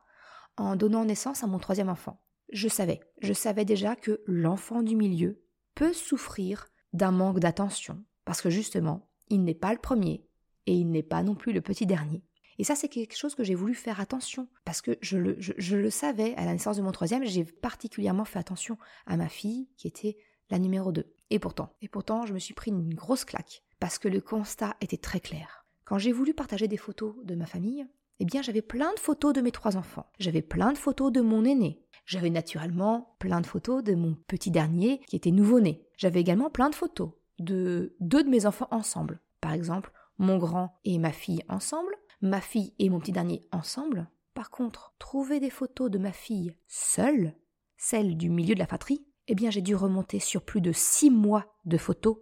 en 0.57 0.77
donnant 0.77 1.05
naissance 1.05 1.43
à 1.43 1.47
mon 1.47 1.59
troisième 1.59 1.89
enfant. 1.89 2.21
Je 2.53 2.69
savais, 2.69 3.01
je 3.21 3.33
savais 3.33 3.65
déjà 3.65 3.97
que 3.97 4.23
l'enfant 4.27 4.83
du 4.83 4.97
milieu 4.97 5.43
peut 5.75 5.93
souffrir 5.93 6.69
d'un 6.93 7.11
manque 7.11 7.41
d'attention, 7.41 8.05
parce 8.25 8.41
que 8.41 8.51
justement, 8.51 9.09
il 9.29 9.43
n'est 9.43 9.55
pas 9.55 9.73
le 9.73 9.81
premier 9.81 10.29
et 10.67 10.75
il 10.75 10.91
n'est 10.91 11.03
pas 11.03 11.23
non 11.23 11.35
plus 11.35 11.53
le 11.53 11.61
petit 11.61 11.87
dernier. 11.87 12.23
Et 12.59 12.65
ça, 12.65 12.75
c'est 12.75 12.89
quelque 12.89 13.17
chose 13.17 13.35
que 13.35 13.45
j'ai 13.45 13.55
voulu 13.55 13.75
faire 13.75 14.01
attention, 14.01 14.49
parce 14.65 14.81
que 14.81 14.97
je 15.01 15.17
le, 15.19 15.91
savais 15.91 16.35
à 16.37 16.45
la 16.45 16.53
naissance 16.53 16.77
de 16.77 16.83
mon 16.83 16.93
troisième, 16.93 17.25
j'ai 17.25 17.45
particulièrement 17.45 18.25
fait 18.25 18.39
attention 18.39 18.79
à 19.07 19.17
ma 19.17 19.29
fille, 19.29 19.69
qui 19.77 19.89
était 19.89 20.17
la 20.51 20.59
numéro 20.59 20.93
2. 20.93 21.13
Et 21.31 21.39
pourtant, 21.39 21.75
et 21.83 21.89
pourtant, 21.89 22.27
je 22.27 22.35
me 22.35 22.39
suis 22.39 22.55
pris 22.55 22.71
une 22.71 22.95
grosse 22.95 23.25
claque, 23.25 23.63
parce 23.81 23.99
que 23.99 24.09
le 24.09 24.21
constat 24.21 24.77
était 24.81 24.97
très 24.97 25.21
clair. 25.21 25.67
Quand 25.85 25.99
j'ai 25.99 26.13
voulu 26.13 26.33
partager 26.33 26.69
des 26.69 26.77
photos 26.77 27.15
de 27.25 27.35
ma 27.35 27.47
famille, 27.47 27.87
eh 28.21 28.25
bien 28.25 28.43
j'avais 28.43 28.63
plein 28.63 28.93
de 28.95 28.99
photos 28.99 29.33
de 29.33 29.41
mes 29.41 29.51
trois 29.51 29.77
enfants. 29.77 30.07
J'avais 30.19 30.43
plein 30.43 30.73
de 30.73 30.79
photos 30.79 31.13
de 31.13 31.21
mon 31.21 31.45
aîné. 31.45 31.83
J'avais 32.07 32.31
naturellement 32.31 33.17
plein 33.19 33.41
de 33.41 33.47
photos 33.47 33.83
de 33.83 33.95
mon 33.95 34.15
petit 34.27 34.51
dernier 34.51 35.01
qui 35.09 35.17
était 35.17 35.31
nouveau-né. 35.31 35.87
J'avais 35.97 36.21
également 36.21 36.51
plein 36.51 36.71
de 36.71 36.75
photos 36.75 37.11
de 37.39 37.97
deux 38.01 38.23
de 38.23 38.29
mes 38.29 38.47
enfants 38.47 38.69
ensemble. 38.71 39.21
Par 39.41 39.53
exemple, 39.53 39.93
mon 40.19 40.39
grand 40.39 40.79
et 40.85 40.99
ma 40.99 41.13
fille 41.13 41.43
ensemble, 41.49 41.95
ma 42.25 42.41
fille 42.41 42.73
et 42.79 42.91
mon 42.91 43.01
petit 43.01 43.13
dernier 43.13 43.47
ensemble. 43.53 44.09
Par 44.33 44.51
contre, 44.51 44.95
trouver 44.99 45.41
des 45.41 45.51
photos 45.51 45.91
de 45.91 45.99
ma 45.99 46.13
fille 46.13 46.57
seule, 46.67 47.35
celle 47.77 48.17
du 48.17 48.31
milieu 48.31 48.55
de 48.55 48.59
la 48.59 48.67
fratrie, 48.67 49.07
eh 49.29 49.35
bien 49.35 49.51
j'ai 49.51 49.61
dû 49.61 49.77
remonter 49.77 50.19
sur 50.19 50.43
plus 50.43 50.61
de 50.61 50.73
six 50.73 51.11
mois 51.11 51.55
de 51.67 51.79
photos 51.79 52.17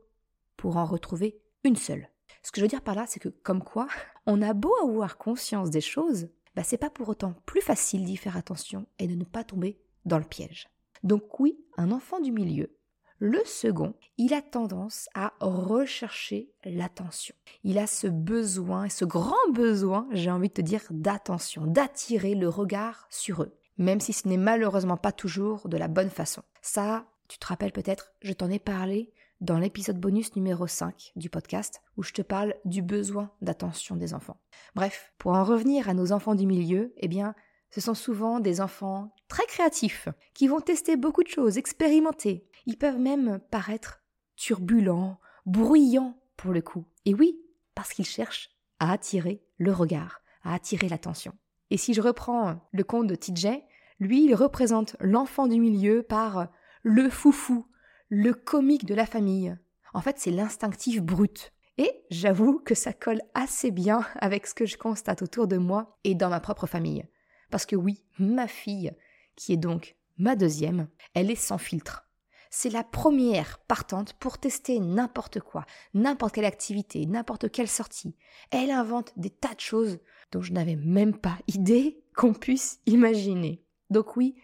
pour 0.57 0.77
en 0.77 0.85
retrouver 0.85 1.41
une 1.65 1.77
seule. 1.77 2.09
Ce 2.43 2.51
que 2.51 2.61
je 2.61 2.65
veux 2.65 2.69
dire 2.69 2.83
par 2.83 2.97
là, 2.97 3.07
c'est 3.07 3.21
que 3.21 3.29
comme 3.29 3.63
quoi, 3.63 3.87
on 4.27 4.43
a 4.43 4.53
beau 4.55 4.75
avoir 4.83 5.19
conscience 5.19 5.71
des 5.71 5.81
choses, 5.81 6.29
bah 6.55 6.65
c'est 6.65 6.79
pas 6.79 6.91
pour 6.91 7.09
autant 7.09 7.35
plus 7.47 7.63
facile 7.63 8.05
d'y 8.05 8.17
faire 8.17 8.37
attention 8.37 8.87
et 8.99 9.07
de 9.07 9.15
ne 9.15 9.25
pas 9.25 9.45
tomber 9.45 9.81
dans 10.05 10.19
le 10.19 10.25
piège. 10.25 10.69
Donc 11.05 11.41
oui, 11.41 11.59
un 11.77 11.93
enfant 11.93 12.21
du 12.21 12.33
milieu, 12.33 12.77
le 13.25 13.39
second, 13.45 13.95
il 14.19 14.35
a 14.35 14.43
tendance 14.43 15.09
à 15.15 15.33
rechercher 15.39 16.51
l'attention. 16.65 17.37
Il 17.63 17.79
a 17.79 17.87
ce 17.87 18.09
besoin, 18.09 18.89
ce 18.89 19.05
grand 19.05 19.49
besoin, 19.53 20.09
j'ai 20.11 20.29
envie 20.29 20.49
de 20.49 20.55
te 20.55 20.61
dire, 20.61 20.83
d'attention, 20.91 21.65
d'attirer 21.65 22.35
le 22.35 22.49
regard 22.49 23.07
sur 23.11 23.45
eux, 23.45 23.57
même 23.79 24.01
si 24.01 24.13
ce 24.13 24.27
n'est 24.27 24.37
malheureusement 24.37 24.97
pas 24.97 25.13
toujours 25.13 25.69
de 25.69 25.77
la 25.77 25.87
bonne 25.87 26.11
façon. 26.11 26.43
Ça, 26.63 27.05
tu 27.29 27.39
te 27.39 27.47
rappelles 27.47 27.71
peut-être, 27.71 28.13
je 28.23 28.33
t'en 28.33 28.51
ai 28.51 28.59
parlé 28.59 29.13
dans 29.41 29.61
l'épisode 29.61 30.01
bonus 30.01 30.35
numéro 30.35 30.67
5 30.67 31.13
du 31.15 31.31
podcast 31.31 31.81
où 31.97 32.03
je 32.03 32.13
te 32.13 32.23
parle 32.23 32.57
du 32.65 32.83
besoin 32.83 33.31
d'attention 33.41 33.95
des 33.95 34.15
enfants. 34.15 34.41
Bref, 34.75 35.13
pour 35.19 35.35
en 35.35 35.45
revenir 35.45 35.89
à 35.89 35.95
nos 35.95 36.11
enfants 36.11 36.35
du 36.35 36.47
milieu, 36.47 36.93
eh 36.97 37.07
bien, 37.07 37.37
ce 37.73 37.81
sont 37.81 37.95
souvent 37.95 38.39
des 38.39 38.61
enfants 38.61 39.15
très 39.29 39.47
créatifs 39.47 40.09
qui 40.35 40.47
vont 40.47 40.61
tester 40.61 40.97
beaucoup 40.97 41.23
de 41.23 41.29
choses, 41.29 41.57
expérimenter. 41.57 42.47
Ils 42.67 42.77
peuvent 42.77 42.99
même 42.99 43.41
paraître 43.51 44.03
turbulents, 44.37 45.19
bruyants 45.47 46.21
pour 46.37 46.53
le 46.53 46.61
coup. 46.61 46.85
Et 47.07 47.15
oui, 47.15 47.41
parce 47.75 47.95
qu'ils 47.95 48.05
cherchent 48.05 48.51
à 48.79 48.93
attirer 48.93 49.43
le 49.57 49.73
regard, 49.73 50.21
à 50.45 50.55
attirer 50.55 50.89
l'attention. 50.89 51.33
Et 51.71 51.79
si 51.79 51.95
je 51.95 52.03
reprends 52.03 52.61
le 52.73 52.85
conte 52.85 53.07
de 53.07 53.15
TJ, 53.15 53.63
lui, 53.99 54.25
il 54.25 54.35
représente 54.35 54.97
l'enfant 55.01 55.47
du 55.47 55.59
milieu 55.59 56.03
par 56.03 56.49
le 56.83 57.09
foufou, 57.09 57.67
le 58.11 58.35
comique 58.35 58.85
de 58.85 58.95
la 58.95 59.07
famille. 59.07 59.57
En 59.95 60.03
fait, 60.03 60.19
c'est 60.19 60.31
l'instinctif 60.31 61.03
brut. 61.03 61.53
Et 61.79 62.05
j'avoue 62.11 62.59
que 62.59 62.75
ça 62.75 62.93
colle 62.93 63.23
assez 63.33 63.71
bien 63.71 64.05
avec 64.17 64.47
ce 64.47 64.55
que 64.55 64.67
je 64.67 64.77
constate 64.77 65.23
autour 65.23 65.47
de 65.47 65.57
moi 65.57 65.97
et 66.05 66.15
dans 66.15 66.29
ma 66.29 66.41
propre 66.41 66.67
famille. 66.67 67.07
Parce 67.53 67.67
que 67.67 67.77
oui, 67.77 68.03
ma 68.19 68.49
fille, 68.49 68.93
qui 69.37 69.53
est 69.53 69.59
donc 69.59 69.95
ma 70.17 70.37
deuxième, 70.37 70.89
elle 71.13 71.31
est 71.31 71.37
sans 71.37 71.59
filtre. 71.59 72.09
C'est 72.51 72.71
la 72.71 72.83
première 72.83 73.59
partante 73.69 74.15
pour 74.15 74.39
tester 74.39 74.81
n'importe 74.81 75.41
quoi, 75.41 75.67
n'importe 75.93 76.35
quelle 76.35 76.47
activité, 76.47 77.05
n'importe 77.05 77.51
quelle 77.51 77.69
sortie. 77.69 78.17
Elle 78.51 78.71
invente 78.71 79.13
des 79.17 79.29
tas 79.29 79.55
de 79.55 79.61
choses 79.61 79.99
dont 80.33 80.41
je 80.41 80.55
n'avais 80.55 80.77
même 80.77 81.15
pas 81.15 81.37
idée 81.47 82.03
qu'on 82.17 82.33
puisse 82.33 82.81
imaginer. 82.87 83.63
Donc 83.91 84.17
oui, 84.17 84.35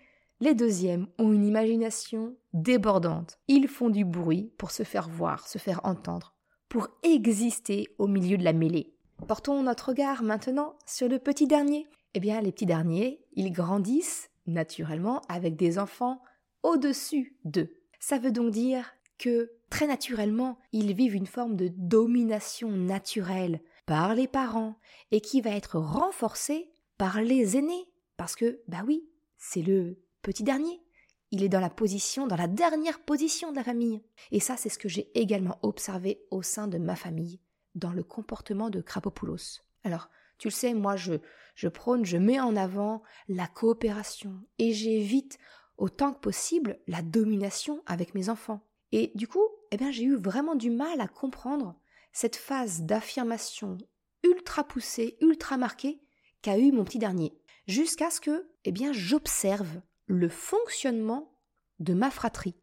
les 0.40 0.54
deuxièmes 0.54 1.08
ont 1.18 1.32
une 1.32 1.46
imagination 1.46 2.36
débordante. 2.52 3.38
Ils 3.48 3.68
font 3.68 3.88
du 3.88 4.04
bruit 4.04 4.52
pour 4.58 4.70
se 4.70 4.82
faire 4.82 5.08
voir, 5.08 5.48
se 5.48 5.56
faire 5.56 5.80
entendre, 5.84 6.34
pour 6.68 6.88
exister 7.02 7.88
au 7.96 8.06
milieu 8.06 8.36
de 8.36 8.44
la 8.44 8.52
mêlée. 8.52 8.94
Portons 9.26 9.62
notre 9.62 9.88
regard 9.88 10.22
maintenant 10.22 10.76
sur 10.84 11.08
le 11.08 11.18
petit 11.18 11.46
dernier. 11.46 11.86
Eh 12.18 12.20
bien, 12.20 12.40
les 12.40 12.50
petits 12.50 12.66
derniers, 12.66 13.24
ils 13.34 13.52
grandissent 13.52 14.28
naturellement 14.48 15.22
avec 15.28 15.54
des 15.54 15.78
enfants 15.78 16.20
au-dessus 16.64 17.38
d'eux. 17.44 17.80
Ça 18.00 18.18
veut 18.18 18.32
donc 18.32 18.50
dire 18.50 18.92
que 19.18 19.52
très 19.70 19.86
naturellement, 19.86 20.58
ils 20.72 20.94
vivent 20.94 21.14
une 21.14 21.28
forme 21.28 21.54
de 21.54 21.68
domination 21.68 22.72
naturelle 22.72 23.60
par 23.86 24.16
les 24.16 24.26
parents 24.26 24.80
et 25.12 25.20
qui 25.20 25.40
va 25.40 25.50
être 25.50 25.78
renforcée 25.78 26.72
par 26.96 27.22
les 27.22 27.56
aînés. 27.56 27.88
Parce 28.16 28.34
que, 28.34 28.62
bah 28.66 28.82
oui, 28.84 29.08
c'est 29.36 29.62
le 29.62 30.02
petit 30.20 30.42
dernier. 30.42 30.82
Il 31.30 31.44
est 31.44 31.48
dans 31.48 31.60
la 31.60 31.70
position, 31.70 32.26
dans 32.26 32.34
la 32.34 32.48
dernière 32.48 32.98
position 32.98 33.52
de 33.52 33.56
la 33.58 33.62
famille. 33.62 34.02
Et 34.32 34.40
ça, 34.40 34.56
c'est 34.56 34.70
ce 34.70 34.78
que 34.80 34.88
j'ai 34.88 35.08
également 35.16 35.60
observé 35.62 36.20
au 36.32 36.42
sein 36.42 36.66
de 36.66 36.78
ma 36.78 36.96
famille, 36.96 37.38
dans 37.76 37.92
le 37.92 38.02
comportement 38.02 38.70
de 38.70 38.80
Krapopoulos. 38.80 39.60
Alors, 39.84 40.10
tu 40.38 40.48
le 40.48 40.52
sais, 40.52 40.74
moi, 40.74 40.96
je, 40.96 41.68
prône, 41.68 42.04
je 42.04 42.16
mets 42.16 42.40
en 42.40 42.56
avant 42.56 43.02
la 43.28 43.46
coopération 43.46 44.34
et 44.58 44.72
j'évite 44.72 45.38
autant 45.76 46.12
que 46.12 46.20
possible 46.20 46.78
la 46.86 47.02
domination 47.02 47.82
avec 47.86 48.14
mes 48.14 48.28
enfants. 48.28 48.60
Et 48.92 49.12
du 49.14 49.28
coup, 49.28 49.44
eh 49.70 49.76
bien, 49.76 49.90
j'ai 49.90 50.04
eu 50.04 50.16
vraiment 50.16 50.54
du 50.54 50.70
mal 50.70 51.00
à 51.00 51.08
comprendre 51.08 51.74
cette 52.12 52.36
phase 52.36 52.82
d'affirmation 52.82 53.78
ultra 54.22 54.64
poussée, 54.64 55.16
ultra 55.20 55.56
marquée 55.56 56.00
qu'a 56.42 56.58
eu 56.58 56.72
mon 56.72 56.84
petit 56.84 56.98
dernier. 56.98 57.38
Jusqu'à 57.66 58.10
ce 58.10 58.20
que, 58.20 58.48
eh 58.64 58.72
bien, 58.72 58.92
j'observe 58.92 59.80
le 60.06 60.28
fonctionnement 60.28 61.38
de 61.80 61.94
ma 61.94 62.10
fratrie. 62.10 62.56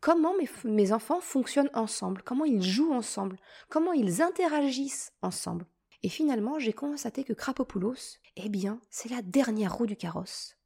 Comment 0.00 0.34
mes, 0.64 0.92
enfants 0.92 1.20
fonctionnent 1.20 1.70
ensemble, 1.74 2.22
comment 2.22 2.44
ils 2.44 2.62
jouent 2.62 2.92
ensemble, 2.92 3.38
comment 3.68 3.92
ils 3.92 4.22
interagissent 4.22 5.12
ensemble. 5.22 5.66
Et 6.02 6.08
finalement, 6.08 6.58
j'ai 6.58 6.72
constaté 6.72 7.24
que 7.24 7.32
Krapopoulos, 7.32 8.18
eh 8.36 8.48
bien, 8.48 8.80
c'est 8.90 9.10
la 9.10 9.22
dernière 9.22 9.74
roue 9.74 9.86
du 9.86 9.96
carrosse. 9.96 10.56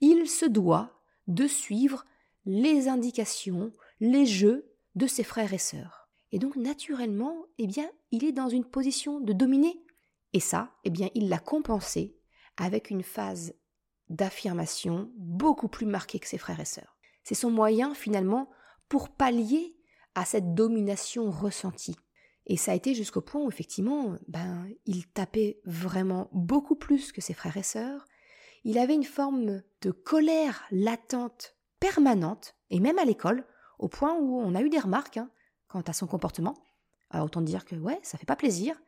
Il 0.00 0.28
se 0.28 0.46
doit 0.46 1.00
de 1.26 1.46
suivre 1.46 2.04
les 2.44 2.88
indications, 2.88 3.72
les 4.00 4.26
jeux 4.26 4.70
de 4.94 5.06
ses 5.06 5.24
frères 5.24 5.54
et 5.54 5.58
sœurs. 5.58 6.08
Et 6.32 6.38
donc, 6.38 6.56
naturellement, 6.56 7.46
eh 7.58 7.66
bien, 7.66 7.90
il 8.10 8.24
est 8.24 8.32
dans 8.32 8.48
une 8.48 8.64
position 8.64 9.20
de 9.20 9.32
dominer. 9.32 9.80
Et 10.32 10.40
ça, 10.40 10.72
eh 10.84 10.90
bien, 10.90 11.08
il 11.14 11.28
l'a 11.28 11.38
compensé 11.38 12.16
avec 12.56 12.90
une 12.90 13.02
phase 13.02 13.54
d'affirmation 14.10 15.10
beaucoup 15.16 15.68
plus 15.68 15.86
marqué 15.86 16.18
que 16.18 16.28
ses 16.28 16.38
frères 16.38 16.60
et 16.60 16.64
sœurs. 16.64 16.96
C'est 17.22 17.34
son 17.34 17.50
moyen 17.50 17.94
finalement 17.94 18.50
pour 18.88 19.08
pallier 19.08 19.76
à 20.14 20.24
cette 20.24 20.54
domination 20.54 21.30
ressentie. 21.30 21.96
Et 22.46 22.56
ça 22.56 22.72
a 22.72 22.74
été 22.74 22.94
jusqu'au 22.94 23.20
point 23.20 23.42
où 23.42 23.48
effectivement, 23.48 24.16
ben, 24.28 24.68
il 24.86 25.06
tapait 25.06 25.60
vraiment 25.64 26.28
beaucoup 26.32 26.76
plus 26.76 27.12
que 27.12 27.20
ses 27.20 27.34
frères 27.34 27.56
et 27.56 27.62
sœurs. 27.62 28.06
Il 28.64 28.78
avait 28.78 28.94
une 28.94 29.04
forme 29.04 29.62
de 29.80 29.90
colère 29.90 30.64
latente, 30.70 31.56
permanente, 31.80 32.54
et 32.70 32.80
même 32.80 32.98
à 32.98 33.04
l'école, 33.04 33.46
au 33.78 33.88
point 33.88 34.14
où 34.14 34.38
on 34.38 34.54
a 34.54 34.62
eu 34.62 34.68
des 34.68 34.78
remarques 34.78 35.16
hein, 35.16 35.30
quant 35.68 35.82
à 35.82 35.92
son 35.92 36.06
comportement. 36.06 36.54
Alors 37.10 37.26
autant 37.26 37.40
dire 37.40 37.64
que 37.64 37.76
ouais, 37.76 37.98
ça 38.02 38.18
fait 38.18 38.26
pas 38.26 38.36
plaisir. 38.36 38.80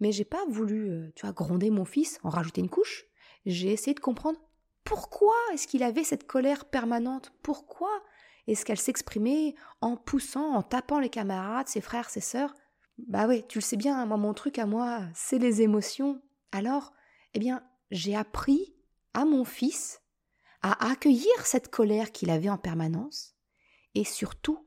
Mais 0.00 0.10
j'ai 0.10 0.24
pas 0.24 0.44
voulu, 0.48 0.90
euh, 0.90 1.12
tu 1.14 1.24
vois, 1.24 1.32
gronder 1.32 1.70
mon 1.70 1.84
fils, 1.84 2.18
en 2.24 2.28
rajouter 2.28 2.60
une 2.60 2.68
couche 2.68 3.06
j'ai 3.46 3.72
essayé 3.72 3.94
de 3.94 4.00
comprendre 4.00 4.38
pourquoi 4.84 5.34
est-ce 5.52 5.66
qu'il 5.66 5.82
avait 5.82 6.04
cette 6.04 6.26
colère 6.26 6.64
permanente, 6.64 7.32
pourquoi 7.42 7.90
est-ce 8.46 8.64
qu'elle 8.64 8.78
s'exprimait 8.78 9.54
en 9.80 9.96
poussant, 9.96 10.54
en 10.54 10.62
tapant 10.62 10.98
les 10.98 11.08
camarades, 11.08 11.68
ses 11.68 11.80
frères, 11.80 12.10
ses 12.10 12.20
sœurs. 12.20 12.54
Bah 12.98 13.26
ouais, 13.26 13.44
tu 13.48 13.58
le 13.58 13.62
sais 13.62 13.76
bien, 13.76 14.04
moi 14.06 14.16
mon 14.16 14.34
truc 14.34 14.58
à 14.58 14.66
moi, 14.66 15.02
c'est 15.14 15.38
les 15.38 15.62
émotions. 15.62 16.22
Alors, 16.52 16.92
eh 17.34 17.38
bien, 17.38 17.62
j'ai 17.90 18.14
appris 18.14 18.74
à 19.14 19.24
mon 19.24 19.44
fils 19.44 20.02
à 20.62 20.90
accueillir 20.90 21.44
cette 21.44 21.68
colère 21.68 22.12
qu'il 22.12 22.30
avait 22.30 22.48
en 22.48 22.58
permanence 22.58 23.34
et 23.94 24.04
surtout 24.04 24.66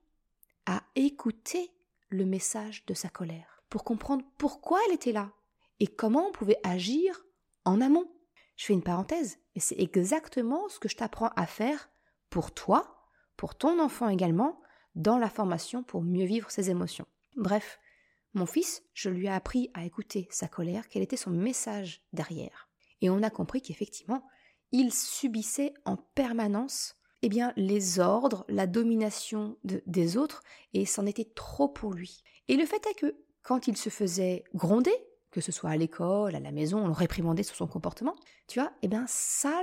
à 0.66 0.84
écouter 0.96 1.72
le 2.10 2.26
message 2.26 2.86
de 2.86 2.94
sa 2.94 3.10
colère 3.10 3.64
pour 3.70 3.84
comprendre 3.84 4.26
pourquoi 4.38 4.80
elle 4.88 4.96
était 4.96 5.12
là 5.12 5.32
et 5.80 5.88
comment 5.88 6.28
on 6.28 6.32
pouvait 6.32 6.60
agir 6.64 7.26
en 7.66 7.82
amont. 7.82 8.12
Je 8.56 8.66
fais 8.66 8.74
une 8.74 8.84
parenthèse, 8.84 9.38
et 9.56 9.60
c'est 9.60 9.80
exactement 9.80 10.70
ce 10.70 10.80
que 10.80 10.88
je 10.88 10.96
t'apprends 10.96 11.32
à 11.36 11.46
faire 11.46 11.90
pour 12.30 12.54
toi, 12.54 13.10
pour 13.36 13.56
ton 13.56 13.80
enfant 13.80 14.08
également, 14.08 14.62
dans 14.96 15.18
la 15.18 15.30
formation 15.30 15.84
pour 15.84 16.02
mieux 16.02 16.26
vivre 16.26 16.50
ses 16.52 16.70
émotions. 16.70 17.06
Bref, 17.36 17.80
mon 18.36 18.46
fils, 18.46 18.84
je 18.94 19.10
lui 19.10 19.26
ai 19.26 19.30
appris 19.30 19.70
à 19.74 19.86
écouter 19.86 20.28
sa 20.30 20.48
colère, 20.48 20.88
quel 20.90 21.02
était 21.02 21.18
son 21.18 21.32
message 21.32 22.02
derrière. 22.14 22.70
Et 23.02 23.10
on 23.10 23.24
a 23.24 23.30
compris 23.30 23.62
qu'effectivement, 23.62 24.26
il 24.72 24.94
subissait 24.94 25.74
en 25.86 25.98
permanence 25.98 26.96
eh 27.22 27.30
bien, 27.30 27.54
les 27.56 28.00
ordres, 28.00 28.46
la 28.50 28.68
domination 28.68 29.58
des 29.64 30.16
autres, 30.16 30.44
et 30.74 30.86
c'en 30.86 31.08
était 31.08 31.32
trop 31.34 31.68
pour 31.68 31.94
lui. 31.94 32.22
Et 32.48 32.56
le 32.56 32.68
fait 32.68 32.86
est 32.86 32.94
que, 32.94 33.16
quand 33.42 33.68
il 33.68 33.78
se 33.78 33.90
faisait 33.90 34.44
gronder, 34.54 34.94
que 35.32 35.42
ce 35.42 35.52
soit 35.52 35.72
à 35.72 35.76
l'école, 35.76 36.36
à 36.36 36.40
la 36.40 36.52
maison, 36.52 36.84
on 36.84 36.88
le 36.88 36.94
réprimandait 36.94 37.42
sur 37.42 37.56
son 37.56 37.66
comportement, 37.66 38.16
tu 38.48 38.60
vois, 38.60 38.72
eh 38.84 38.88
bien, 38.88 39.06
ça, 39.08 39.60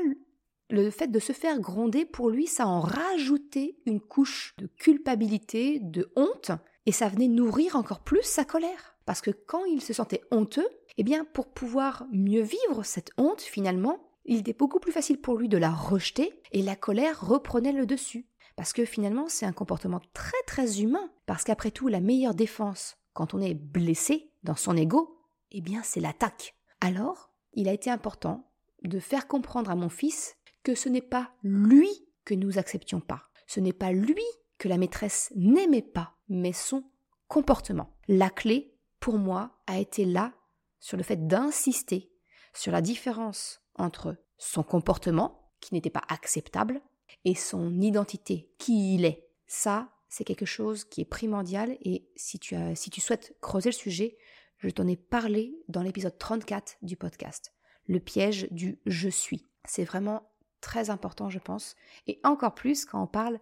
le 0.70 0.90
fait 0.90 1.06
de 1.06 1.20
se 1.20 1.32
faire 1.32 1.60
gronder, 1.60 2.04
pour 2.04 2.30
lui, 2.30 2.48
ça 2.48 2.66
en 2.66 2.80
rajoutait 2.80 3.76
une 3.86 4.00
couche 4.00 4.54
de 4.58 4.66
culpabilité, 4.66 5.78
de 5.78 6.10
honte, 6.16 6.50
et 6.86 6.92
ça 6.92 7.08
venait 7.08 7.28
nourrir 7.28 7.76
encore 7.76 8.00
plus 8.00 8.22
sa 8.22 8.44
colère. 8.44 8.96
Parce 9.04 9.20
que 9.20 9.30
quand 9.30 9.64
il 9.64 9.80
se 9.80 9.92
sentait 9.92 10.22
honteux, 10.30 10.68
eh 10.96 11.02
bien, 11.02 11.24
pour 11.24 11.48
pouvoir 11.48 12.06
mieux 12.12 12.42
vivre 12.42 12.84
cette 12.84 13.10
honte, 13.16 13.40
finalement, 13.40 14.10
il 14.24 14.38
était 14.38 14.52
beaucoup 14.52 14.78
plus 14.78 14.92
facile 14.92 15.20
pour 15.20 15.36
lui 15.36 15.48
de 15.48 15.58
la 15.58 15.70
rejeter 15.70 16.32
et 16.52 16.62
la 16.62 16.76
colère 16.76 17.26
reprenait 17.26 17.72
le 17.72 17.86
dessus. 17.86 18.26
Parce 18.56 18.72
que 18.72 18.84
finalement, 18.84 19.28
c'est 19.28 19.46
un 19.46 19.52
comportement 19.52 20.00
très 20.12 20.40
très 20.46 20.80
humain. 20.80 21.10
Parce 21.26 21.44
qu'après 21.44 21.70
tout, 21.70 21.88
la 21.88 22.00
meilleure 22.00 22.34
défense 22.34 22.96
quand 23.12 23.34
on 23.34 23.40
est 23.40 23.54
blessé 23.54 24.30
dans 24.42 24.56
son 24.56 24.76
ego, 24.76 25.18
eh 25.50 25.60
bien, 25.60 25.82
c'est 25.82 26.00
l'attaque. 26.00 26.54
Alors, 26.80 27.30
il 27.54 27.68
a 27.68 27.72
été 27.72 27.90
important 27.90 28.50
de 28.82 28.98
faire 28.98 29.28
comprendre 29.28 29.70
à 29.70 29.76
mon 29.76 29.88
fils 29.88 30.36
que 30.62 30.74
ce 30.74 30.88
n'est 30.88 31.00
pas 31.00 31.32
lui 31.42 31.88
que 32.24 32.34
nous 32.34 32.58
acceptions 32.58 33.00
pas. 33.00 33.22
Ce 33.46 33.60
n'est 33.60 33.72
pas 33.72 33.92
lui 33.92 34.22
que 34.58 34.68
la 34.68 34.78
maîtresse 34.78 35.32
n'aimait 35.34 35.82
pas, 35.82 36.16
mais 36.36 36.52
son 36.52 36.84
comportement. 37.28 37.94
La 38.08 38.30
clé, 38.30 38.74
pour 39.00 39.18
moi, 39.18 39.52
a 39.66 39.78
été 39.78 40.04
là 40.04 40.32
sur 40.80 40.96
le 40.96 41.02
fait 41.02 41.26
d'insister 41.26 42.12
sur 42.52 42.72
la 42.72 42.82
différence 42.82 43.60
entre 43.74 44.16
son 44.38 44.62
comportement, 44.62 45.50
qui 45.60 45.74
n'était 45.74 45.90
pas 45.90 46.02
acceptable, 46.08 46.80
et 47.24 47.34
son 47.34 47.80
identité, 47.80 48.50
qui 48.58 48.94
il 48.94 49.04
est. 49.04 49.28
Ça, 49.46 49.90
c'est 50.08 50.24
quelque 50.24 50.46
chose 50.46 50.84
qui 50.84 51.00
est 51.00 51.06
primordial 51.06 51.76
et 51.82 52.08
si 52.16 52.38
tu, 52.38 52.56
si 52.74 52.90
tu 52.90 53.00
souhaites 53.00 53.34
creuser 53.40 53.70
le 53.70 53.74
sujet, 53.74 54.18
je 54.58 54.70
t'en 54.70 54.86
ai 54.86 54.96
parlé 54.96 55.54
dans 55.68 55.82
l'épisode 55.82 56.18
34 56.18 56.76
du 56.82 56.96
podcast. 56.96 57.52
Le 57.86 57.98
piège 57.98 58.48
du 58.50 58.78
je 58.86 59.08
suis. 59.08 59.46
C'est 59.64 59.84
vraiment 59.84 60.30
très 60.60 60.90
important, 60.90 61.30
je 61.30 61.38
pense, 61.38 61.76
et 62.06 62.20
encore 62.24 62.54
plus 62.54 62.84
quand 62.84 63.02
on 63.02 63.06
parle 63.06 63.38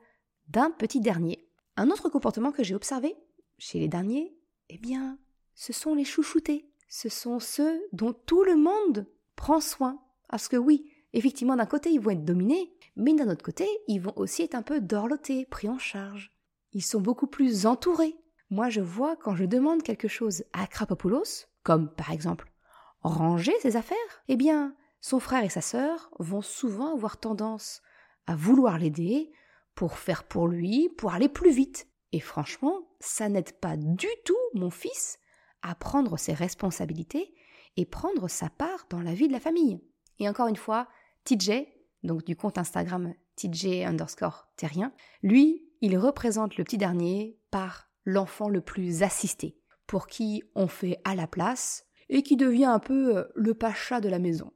d'un 0.48 0.70
petit 0.70 1.00
dernier. 1.00 1.48
Un 1.80 1.90
autre 1.90 2.10
comportement 2.10 2.52
que 2.52 2.62
j'ai 2.62 2.74
observé 2.74 3.16
chez 3.56 3.78
les 3.78 3.88
derniers, 3.88 4.36
eh 4.68 4.76
bien, 4.76 5.18
ce 5.54 5.72
sont 5.72 5.94
les 5.94 6.04
chouchoutés. 6.04 6.70
Ce 6.90 7.08
sont 7.08 7.40
ceux 7.40 7.80
dont 7.94 8.12
tout 8.12 8.44
le 8.44 8.54
monde 8.54 9.06
prend 9.34 9.62
soin. 9.62 9.98
Parce 10.28 10.46
que 10.46 10.58
oui, 10.58 10.92
effectivement, 11.14 11.56
d'un 11.56 11.64
côté, 11.64 11.90
ils 11.90 11.98
vont 11.98 12.10
être 12.10 12.26
dominés, 12.26 12.70
mais 12.96 13.14
d'un 13.14 13.30
autre 13.30 13.42
côté, 13.42 13.66
ils 13.88 13.98
vont 13.98 14.12
aussi 14.16 14.42
être 14.42 14.56
un 14.56 14.60
peu 14.60 14.82
dorlotés, 14.82 15.46
pris 15.46 15.70
en 15.70 15.78
charge. 15.78 16.36
Ils 16.74 16.84
sont 16.84 17.00
beaucoup 17.00 17.26
plus 17.26 17.64
entourés. 17.64 18.14
Moi, 18.50 18.68
je 18.68 18.82
vois 18.82 19.16
quand 19.16 19.34
je 19.34 19.46
demande 19.46 19.82
quelque 19.82 20.06
chose 20.06 20.44
à 20.52 20.66
Krapopoulos, 20.66 21.46
comme 21.62 21.88
par 21.88 22.10
exemple 22.10 22.52
ranger 23.00 23.54
ses 23.62 23.76
affaires, 23.76 23.96
eh 24.28 24.36
bien, 24.36 24.76
son 25.00 25.18
frère 25.18 25.44
et 25.44 25.48
sa 25.48 25.62
sœur 25.62 26.10
vont 26.18 26.42
souvent 26.42 26.92
avoir 26.92 27.16
tendance 27.16 27.80
à 28.26 28.36
vouloir 28.36 28.76
l'aider 28.76 29.32
pour 29.74 29.98
faire 29.98 30.24
pour 30.24 30.48
lui, 30.48 30.88
pour 30.96 31.12
aller 31.12 31.28
plus 31.28 31.52
vite. 31.52 31.88
Et 32.12 32.20
franchement, 32.20 32.88
ça 33.00 33.28
n'aide 33.28 33.52
pas 33.52 33.76
du 33.76 34.08
tout 34.24 34.36
mon 34.54 34.70
fils 34.70 35.18
à 35.62 35.74
prendre 35.74 36.18
ses 36.18 36.32
responsabilités 36.32 37.34
et 37.76 37.86
prendre 37.86 38.28
sa 38.28 38.50
part 38.50 38.86
dans 38.90 39.00
la 39.00 39.14
vie 39.14 39.28
de 39.28 39.32
la 39.32 39.40
famille. 39.40 39.80
Et 40.18 40.28
encore 40.28 40.48
une 40.48 40.56
fois, 40.56 40.88
TJ, 41.24 41.66
donc 42.02 42.24
du 42.24 42.36
compte 42.36 42.58
Instagram 42.58 43.14
TJ 43.36 43.84
underscore 43.86 44.48
terrien, 44.56 44.92
lui, 45.22 45.66
il 45.80 45.96
représente 45.96 46.56
le 46.56 46.64
petit 46.64 46.78
dernier 46.78 47.38
par 47.50 47.90
l'enfant 48.04 48.48
le 48.48 48.60
plus 48.60 49.02
assisté, 49.02 49.58
pour 49.86 50.06
qui 50.06 50.42
on 50.54 50.66
fait 50.66 51.00
à 51.04 51.14
la 51.14 51.26
place 51.26 51.86
et 52.08 52.22
qui 52.22 52.36
devient 52.36 52.66
un 52.66 52.78
peu 52.78 53.16
euh, 53.16 53.24
le 53.34 53.54
pacha 53.54 54.00
de 54.00 54.08
la 54.08 54.18
maison. 54.18 54.52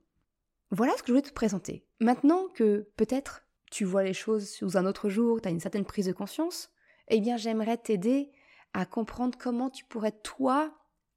Voilà 0.70 0.92
ce 0.96 1.02
que 1.02 1.08
je 1.08 1.12
voulais 1.12 1.22
te 1.22 1.32
présenter. 1.32 1.86
Maintenant 2.00 2.48
que 2.54 2.90
peut-être 2.96 3.43
tu 3.74 3.84
vois 3.84 4.04
les 4.04 4.14
choses 4.14 4.48
sous 4.48 4.76
un 4.76 4.86
autre 4.86 5.08
jour, 5.08 5.40
tu 5.40 5.48
as 5.48 5.50
une 5.50 5.58
certaine 5.58 5.84
prise 5.84 6.06
de 6.06 6.12
conscience, 6.12 6.70
eh 7.08 7.20
bien 7.20 7.36
j'aimerais 7.36 7.76
t'aider 7.76 8.30
à 8.72 8.86
comprendre 8.86 9.36
comment 9.36 9.68
tu 9.68 9.84
pourrais 9.84 10.12
toi 10.12 10.72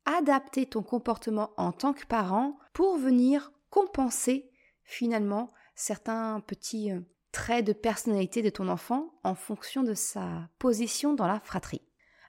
adapter 0.05 0.65
ton 0.65 0.81
comportement 0.81 1.51
en 1.57 1.71
tant 1.71 1.93
que 1.93 2.07
parent 2.07 2.57
pour 2.73 2.97
venir 2.97 3.51
compenser 3.69 4.49
finalement 4.81 5.51
certains 5.75 6.39
petits 6.39 6.91
euh, 6.91 7.01
traits 7.31 7.63
de 7.63 7.73
personnalité 7.73 8.41
de 8.41 8.49
ton 8.49 8.69
enfant 8.69 9.13
en 9.23 9.35
fonction 9.35 9.83
de 9.83 9.93
sa 9.93 10.49
position 10.57 11.13
dans 11.13 11.27
la 11.27 11.39
fratrie. 11.39 11.83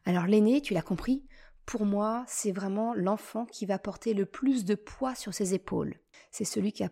Alors 0.05 0.27
l'aîné, 0.27 0.61
tu 0.61 0.75
l'as 0.75 0.83
compris, 0.83 1.27
pour 1.69 1.85
moi, 1.85 2.25
c'est 2.27 2.51
vraiment 2.51 2.95
l'enfant 2.95 3.45
qui 3.45 3.67
va 3.67 3.79
porter 3.79 4.15
le 4.15 4.25
plus 4.25 4.65
de 4.65 4.75
poids 4.75 5.15
sur 5.15 5.35
ses 5.35 5.53
épaules. 5.53 5.97
C'est 6.31 6.47
celui 6.47 6.73
qui 6.73 6.83
va 6.83 6.89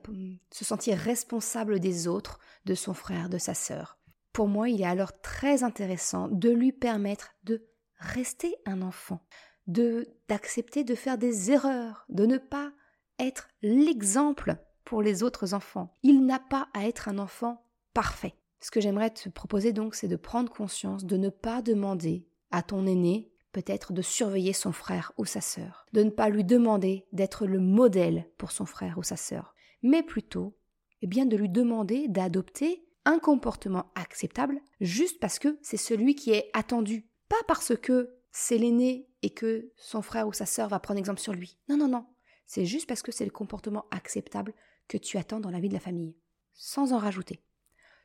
se 0.50 0.66
sentir 0.66 0.98
responsable 0.98 1.80
des 1.80 2.06
autres, 2.08 2.40
de 2.66 2.74
son 2.74 2.92
frère, 2.92 3.30
de 3.30 3.38
sa 3.38 3.54
sœur. 3.54 3.98
Pour 4.34 4.48
moi, 4.48 4.68
il 4.68 4.82
est 4.82 4.86
alors 4.86 5.18
très 5.22 5.62
intéressant 5.62 6.28
de 6.28 6.50
lui 6.50 6.72
permettre 6.72 7.30
de 7.44 7.66
rester 7.96 8.54
un 8.66 8.82
enfant, 8.82 9.22
de 9.66 10.08
d'accepter 10.28 10.84
de 10.84 10.94
faire 10.94 11.16
des 11.16 11.50
erreurs, 11.50 12.04
de 12.10 12.26
ne 12.26 12.36
pas 12.36 12.70
être 13.18 13.48
l'exemple 13.62 14.56
pour 14.84 15.00
les 15.00 15.22
autres 15.22 15.54
enfants. 15.54 15.94
Il 16.02 16.26
n'a 16.26 16.38
pas 16.38 16.68
à 16.74 16.86
être 16.86 17.08
un 17.08 17.16
enfant 17.16 17.64
parfait. 17.94 18.34
Ce 18.60 18.70
que 18.70 18.82
j'aimerais 18.82 19.08
te 19.08 19.30
proposer 19.30 19.72
donc, 19.72 19.94
c'est 19.94 20.06
de 20.06 20.16
prendre 20.16 20.52
conscience 20.52 21.06
de 21.06 21.16
ne 21.16 21.30
pas 21.30 21.62
demander 21.62 22.28
à 22.50 22.62
ton 22.62 22.86
aîné 22.86 23.32
peut-être 23.56 23.94
de 23.94 24.02
surveiller 24.02 24.52
son 24.52 24.70
frère 24.70 25.12
ou 25.16 25.24
sa 25.24 25.40
sœur, 25.40 25.86
de 25.94 26.02
ne 26.02 26.10
pas 26.10 26.28
lui 26.28 26.44
demander 26.44 27.06
d'être 27.12 27.46
le 27.46 27.58
modèle 27.58 28.28
pour 28.36 28.52
son 28.52 28.66
frère 28.66 28.98
ou 28.98 29.02
sa 29.02 29.16
sœur, 29.16 29.54
mais 29.82 30.02
plutôt 30.02 30.58
eh 31.00 31.06
bien 31.06 31.24
de 31.24 31.38
lui 31.38 31.48
demander 31.48 32.06
d'adopter 32.06 32.86
un 33.06 33.18
comportement 33.18 33.90
acceptable 33.94 34.60
juste 34.82 35.20
parce 35.20 35.38
que 35.38 35.58
c'est 35.62 35.78
celui 35.78 36.14
qui 36.14 36.32
est 36.32 36.50
attendu, 36.52 37.08
pas 37.30 37.42
parce 37.48 37.74
que 37.74 38.18
c'est 38.30 38.58
l'aîné 38.58 39.08
et 39.22 39.30
que 39.30 39.72
son 39.78 40.02
frère 40.02 40.28
ou 40.28 40.34
sa 40.34 40.44
sœur 40.44 40.68
va 40.68 40.78
prendre 40.78 41.00
exemple 41.00 41.20
sur 41.20 41.32
lui. 41.32 41.56
Non, 41.70 41.78
non, 41.78 41.88
non. 41.88 42.04
C'est 42.44 42.66
juste 42.66 42.86
parce 42.86 43.00
que 43.00 43.10
c'est 43.10 43.24
le 43.24 43.30
comportement 43.30 43.86
acceptable 43.90 44.52
que 44.86 44.98
tu 44.98 45.16
attends 45.16 45.40
dans 45.40 45.50
la 45.50 45.60
vie 45.60 45.70
de 45.70 45.74
la 45.74 45.80
famille, 45.80 46.14
sans 46.52 46.92
en 46.92 46.98
rajouter, 46.98 47.42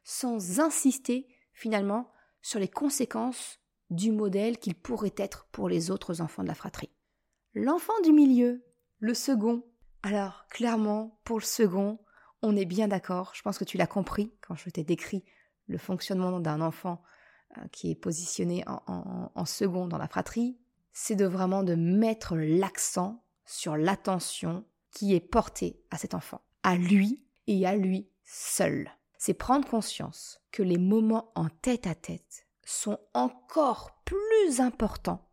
sans 0.06 0.62
insister 0.62 1.28
finalement 1.52 2.10
sur 2.42 2.62
les 2.62 2.70
conséquences 2.70 3.61
du 3.92 4.12
modèle 4.12 4.58
qu'il 4.58 4.74
pourrait 4.74 5.14
être 5.18 5.48
pour 5.52 5.70
les 5.70 5.92
autres 5.92 6.22
enfants 6.22 6.42
de 6.42 6.48
la 6.48 6.56
fratrie. 6.56 6.90
L'enfant 7.54 8.00
du 8.04 8.14
milieu, 8.14 8.66
le 9.00 9.14
second. 9.14 9.64
Alors, 10.02 10.46
clairement, 10.50 11.20
pour 11.26 11.38
le 11.38 11.44
second, 11.44 12.00
on 12.42 12.56
est 12.56 12.66
bien 12.66 12.88
d'accord, 12.88 13.34
je 13.36 13.42
pense 13.42 13.60
que 13.60 13.66
tu 13.66 13.78
l'as 13.78 13.88
compris 13.88 14.34
quand 14.42 14.56
je 14.56 14.70
t'ai 14.70 14.84
décrit 14.84 15.24
le 15.68 15.78
fonctionnement 15.78 16.40
d'un 16.40 16.62
enfant 16.62 17.02
euh, 17.58 17.68
qui 17.72 17.92
est 17.92 17.96
positionné 17.96 18.64
en, 18.68 19.46
second 19.46 19.88
dans 19.88 19.98
la 19.98 20.08
fratrie, 20.08 20.58
c'est 20.94 21.16
de 21.16 21.26
vraiment 21.26 21.64
de 21.64 21.76
mettre 21.76 22.36
l'accent 22.36 23.24
sur 23.46 23.76
l'attention 23.76 24.66
qui 24.92 25.14
est 25.14 25.20
portée 25.20 25.82
à 25.92 25.98
cet 25.98 26.14
enfant, 26.14 26.42
à 26.64 26.76
lui 26.76 27.24
et 27.48 27.66
à 27.66 27.76
lui 27.76 28.10
seul. 28.24 28.90
C'est 29.18 29.34
prendre 29.34 29.68
conscience 29.68 30.42
que 30.52 30.64
les 30.64 30.78
moments 30.78 31.32
en 31.36 31.48
tête 31.50 31.88
à 31.88 31.96
tête 31.96 32.48
sont 32.72 33.00
encore 33.14 34.02
plus 34.06 34.60
importants 34.60 35.28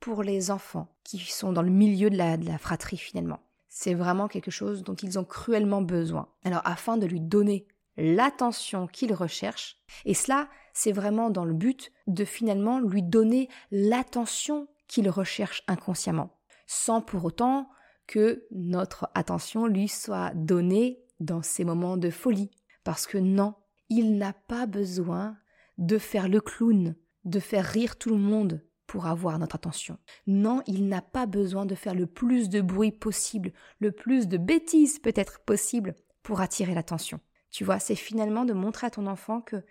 pour 0.00 0.22
les 0.22 0.50
enfants 0.50 0.88
qui 1.04 1.18
sont 1.18 1.52
dans 1.52 1.62
le 1.62 1.70
milieu 1.70 2.10
de 2.10 2.16
la, 2.16 2.36
de 2.36 2.46
la 2.46 2.58
fratrie 2.58 2.96
finalement. 2.96 3.40
C'est 3.68 3.94
vraiment 3.94 4.28
quelque 4.28 4.50
chose 4.50 4.82
dont 4.82 4.94
ils 4.94 5.18
ont 5.18 5.24
cruellement 5.24 5.82
besoin. 5.82 6.28
Alors 6.44 6.62
afin 6.64 6.96
de 6.96 7.06
lui 7.06 7.20
donner 7.20 7.66
l'attention 7.96 8.86
qu'il 8.86 9.12
recherche, 9.12 9.76
et 10.04 10.14
cela 10.14 10.48
c'est 10.72 10.92
vraiment 10.92 11.30
dans 11.30 11.44
le 11.44 11.54
but 11.54 11.92
de 12.06 12.24
finalement 12.24 12.80
lui 12.80 13.02
donner 13.02 13.48
l'attention 13.70 14.68
qu'il 14.86 15.10
recherche 15.10 15.64
inconsciemment, 15.66 16.38
sans 16.66 17.00
pour 17.00 17.24
autant 17.24 17.68
que 18.06 18.46
notre 18.50 19.10
attention 19.14 19.66
lui 19.66 19.88
soit 19.88 20.32
donnée 20.34 21.02
dans 21.20 21.42
ces 21.42 21.64
moments 21.64 21.96
de 21.96 22.10
folie. 22.10 22.50
Parce 22.84 23.06
que 23.06 23.18
non, 23.18 23.54
il 23.90 24.16
n'a 24.16 24.32
pas 24.32 24.66
besoin 24.66 25.36
de 25.78 25.98
faire 25.98 26.28
le 26.28 26.40
clown, 26.40 26.94
de 27.24 27.40
faire 27.40 27.64
rire 27.64 27.96
tout 27.96 28.10
le 28.10 28.16
monde 28.16 28.62
pour 28.86 29.06
avoir 29.06 29.38
notre 29.38 29.56
attention. 29.56 29.98
Non, 30.26 30.62
il 30.66 30.88
n'a 30.88 31.02
pas 31.02 31.26
besoin 31.26 31.66
de 31.66 31.74
faire 31.74 31.94
le 31.94 32.06
plus 32.06 32.48
de 32.48 32.60
bruit 32.60 32.92
possible, 32.92 33.52
le 33.80 33.92
plus 33.92 34.28
de 34.28 34.38
bêtises 34.38 34.98
peut-être 34.98 35.40
possible 35.40 35.94
pour 36.22 36.40
attirer 36.40 36.74
l'attention. 36.74 37.20
Tu 37.50 37.64
vois, 37.64 37.78
c'est 37.78 37.94
finalement 37.94 38.44
de 38.44 38.52
montrer 38.52 38.86
à 38.86 38.90
ton 38.90 39.06
enfant 39.06 39.40
que 39.40 39.64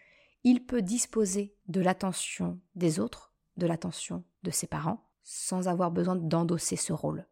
il 0.44 0.66
peut 0.66 0.82
disposer 0.82 1.56
de 1.68 1.82
l'attention 1.82 2.60
des 2.76 3.00
autres, 3.00 3.34
de 3.58 3.68
l'attention 3.68 4.24
de 4.44 4.52
ses 4.52 4.68
parents, 4.68 5.10
sans 5.24 5.68
avoir 5.68 5.92
besoin 5.92 6.16
d'endosser 6.16 6.76
ce 6.76 6.94
rôle. 6.94 7.26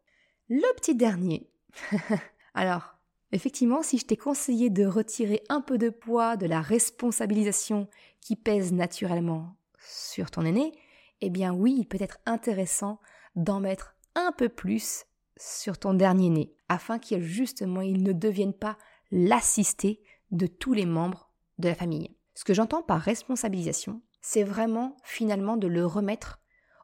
Le 0.48 0.74
petit 0.76 0.94
dernier. 0.94 1.50
Alors, 2.54 2.95
effectivement, 3.32 3.82
si 3.82 3.98
je 3.98 4.06
t'ai 4.06 4.16
conseillé 4.16 4.70
de 4.70 4.86
retirer 4.86 5.42
un 5.48 5.60
peu 5.60 5.78
de 5.78 5.90
poids 5.90 6.36
de 6.36 6.46
la 6.46 6.60
responsabilisation 6.60 7.88
qui 8.20 8.36
pèse 8.36 8.72
naturellement 8.72 9.56
sur 9.78 10.30
ton 10.30 10.44
aîné, 10.44 10.72
eh 11.20 11.30
bien 11.30 11.52
oui, 11.52 11.76
il 11.78 11.86
peut 11.86 11.98
être 12.00 12.18
intéressant 12.26 13.00
d'en 13.34 13.60
mettre 13.60 13.96
un 14.14 14.32
peu 14.32 14.48
plus 14.48 15.04
sur 15.36 15.78
ton 15.78 15.94
dernier 15.94 16.30
né, 16.30 16.54
afin 16.68 16.98
qu'il 16.98 17.22
justement 17.22 17.82
il 17.82 18.02
ne 18.02 18.12
devienne 18.12 18.54
pas 18.54 18.78
l'assisté 19.10 20.02
de 20.30 20.46
tous 20.46 20.72
les 20.72 20.86
membres 20.86 21.30
de 21.58 21.68
la 21.68 21.74
famille. 21.74 22.16
Ce 22.34 22.44
que 22.44 22.54
j'entends 22.54 22.82
par 22.82 23.00
responsabilisation, 23.00 24.02
c'est 24.20 24.42
vraiment 24.42 24.96
finalement 25.04 25.56
de 25.56 25.68
le 25.68 25.86
remettre 25.86 26.40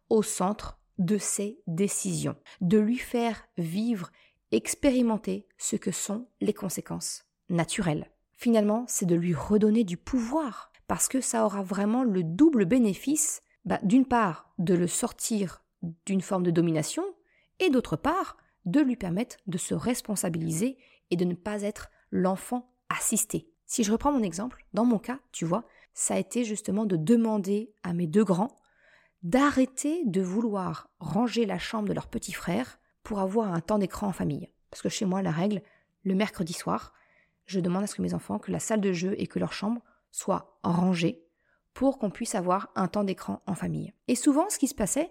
au 0.09 0.23
centre 0.23 0.79
de 0.99 1.19
ses 1.19 1.61
décisions, 1.67 2.37
de 2.61 2.79
lui 2.79 2.99
faire 2.99 3.49
vivre, 3.57 4.11
expérimenter 4.53 5.47
ce 5.59 5.77
que 5.77 5.91
sont 5.91 6.29
les 6.41 6.53
conséquences 6.53 7.25
naturelles. 7.49 8.11
Finalement, 8.37 8.85
c'est 8.89 9.07
de 9.07 9.15
lui 9.15 9.35
redonner 9.35 9.85
du 9.85 9.97
pouvoir, 9.97 10.73
parce 10.87 11.09
que 11.09 11.21
ça 11.21 11.45
aura 11.45 11.63
vraiment 11.63 12.05
le 12.05 12.23
double 12.23 12.65
bénéfice, 12.65 13.43
bah, 13.65 13.81
d'une 13.83 14.07
part, 14.07 14.53
de 14.59 14.75
le 14.75 14.87
sortir 14.87 15.65
d'une 16.07 16.21
forme 16.21 16.43
de 16.43 16.51
domination, 16.51 17.05
et 17.61 17.71
d'autre 17.71 17.97
part, 17.97 18.37
de 18.65 18.81
lui 18.81 18.97
permettre 18.97 19.37
de 19.47 19.59
se 19.59 19.75
responsabiliser 19.75 20.77
et 21.11 21.17
de 21.17 21.25
ne 21.25 21.35
pas 21.35 21.63
être 21.63 21.91
l'enfant 22.11 22.73
assisté. 22.89 23.49
Si 23.67 23.85
je 23.85 23.93
reprends 23.93 24.13
mon 24.13 24.23
exemple, 24.23 24.65
dans 24.75 24.85
mon 24.85 24.99
cas, 24.99 25.19
tu 25.33 25.45
vois, 25.45 25.65
ça 25.95 26.15
a 26.15 26.19
été 26.19 26.45
justement 26.45 26.85
de 26.85 26.97
demander 26.97 27.73
à 27.83 27.93
mes 27.93 28.07
deux 28.07 28.25
grands 28.25 28.57
d'arrêter 29.23 30.03
de 30.05 30.21
vouloir 30.21 30.91
ranger 30.99 31.47
la 31.47 31.59
chambre 31.59 31.89
de 31.89 31.95
leur 31.95 32.09
petit 32.09 32.33
frère 32.33 32.81
pour 33.03 33.21
avoir 33.21 33.53
un 33.53 33.61
temps 33.61 33.79
d'écran 33.79 34.09
en 34.09 34.13
famille. 34.13 34.49
Parce 34.71 34.83
que 34.83 34.89
chez 34.89 35.05
moi, 35.05 35.23
la 35.23 35.31
règle, 35.31 35.63
le 36.05 36.15
mercredi 36.15 36.53
soir, 36.53 36.93
je 37.47 37.61
demande 37.61 37.85
à 37.85 37.87
ce 37.87 37.95
que 37.95 38.03
mes 38.03 38.15
enfants, 38.15 38.39
que 38.39 38.53
la 38.53 38.61
salle 38.61 38.81
de 38.81 38.93
jeu 38.93 39.15
et 39.19 39.27
que 39.27 39.39
leur 39.39 39.53
chambre 39.53 39.83
soient 40.11 40.59
rangées 40.63 41.25
pour 41.75 41.99
qu'on 41.99 42.11
puisse 42.11 42.35
avoir 42.35 42.71
un 42.75 42.89
temps 42.89 43.05
d'écran 43.05 43.43
en 43.47 43.55
famille. 43.55 43.93
Et 44.09 44.15
souvent, 44.15 44.49
ce 44.51 44.59
qui 44.59 44.69
se 44.69 44.75
passait, 44.75 45.11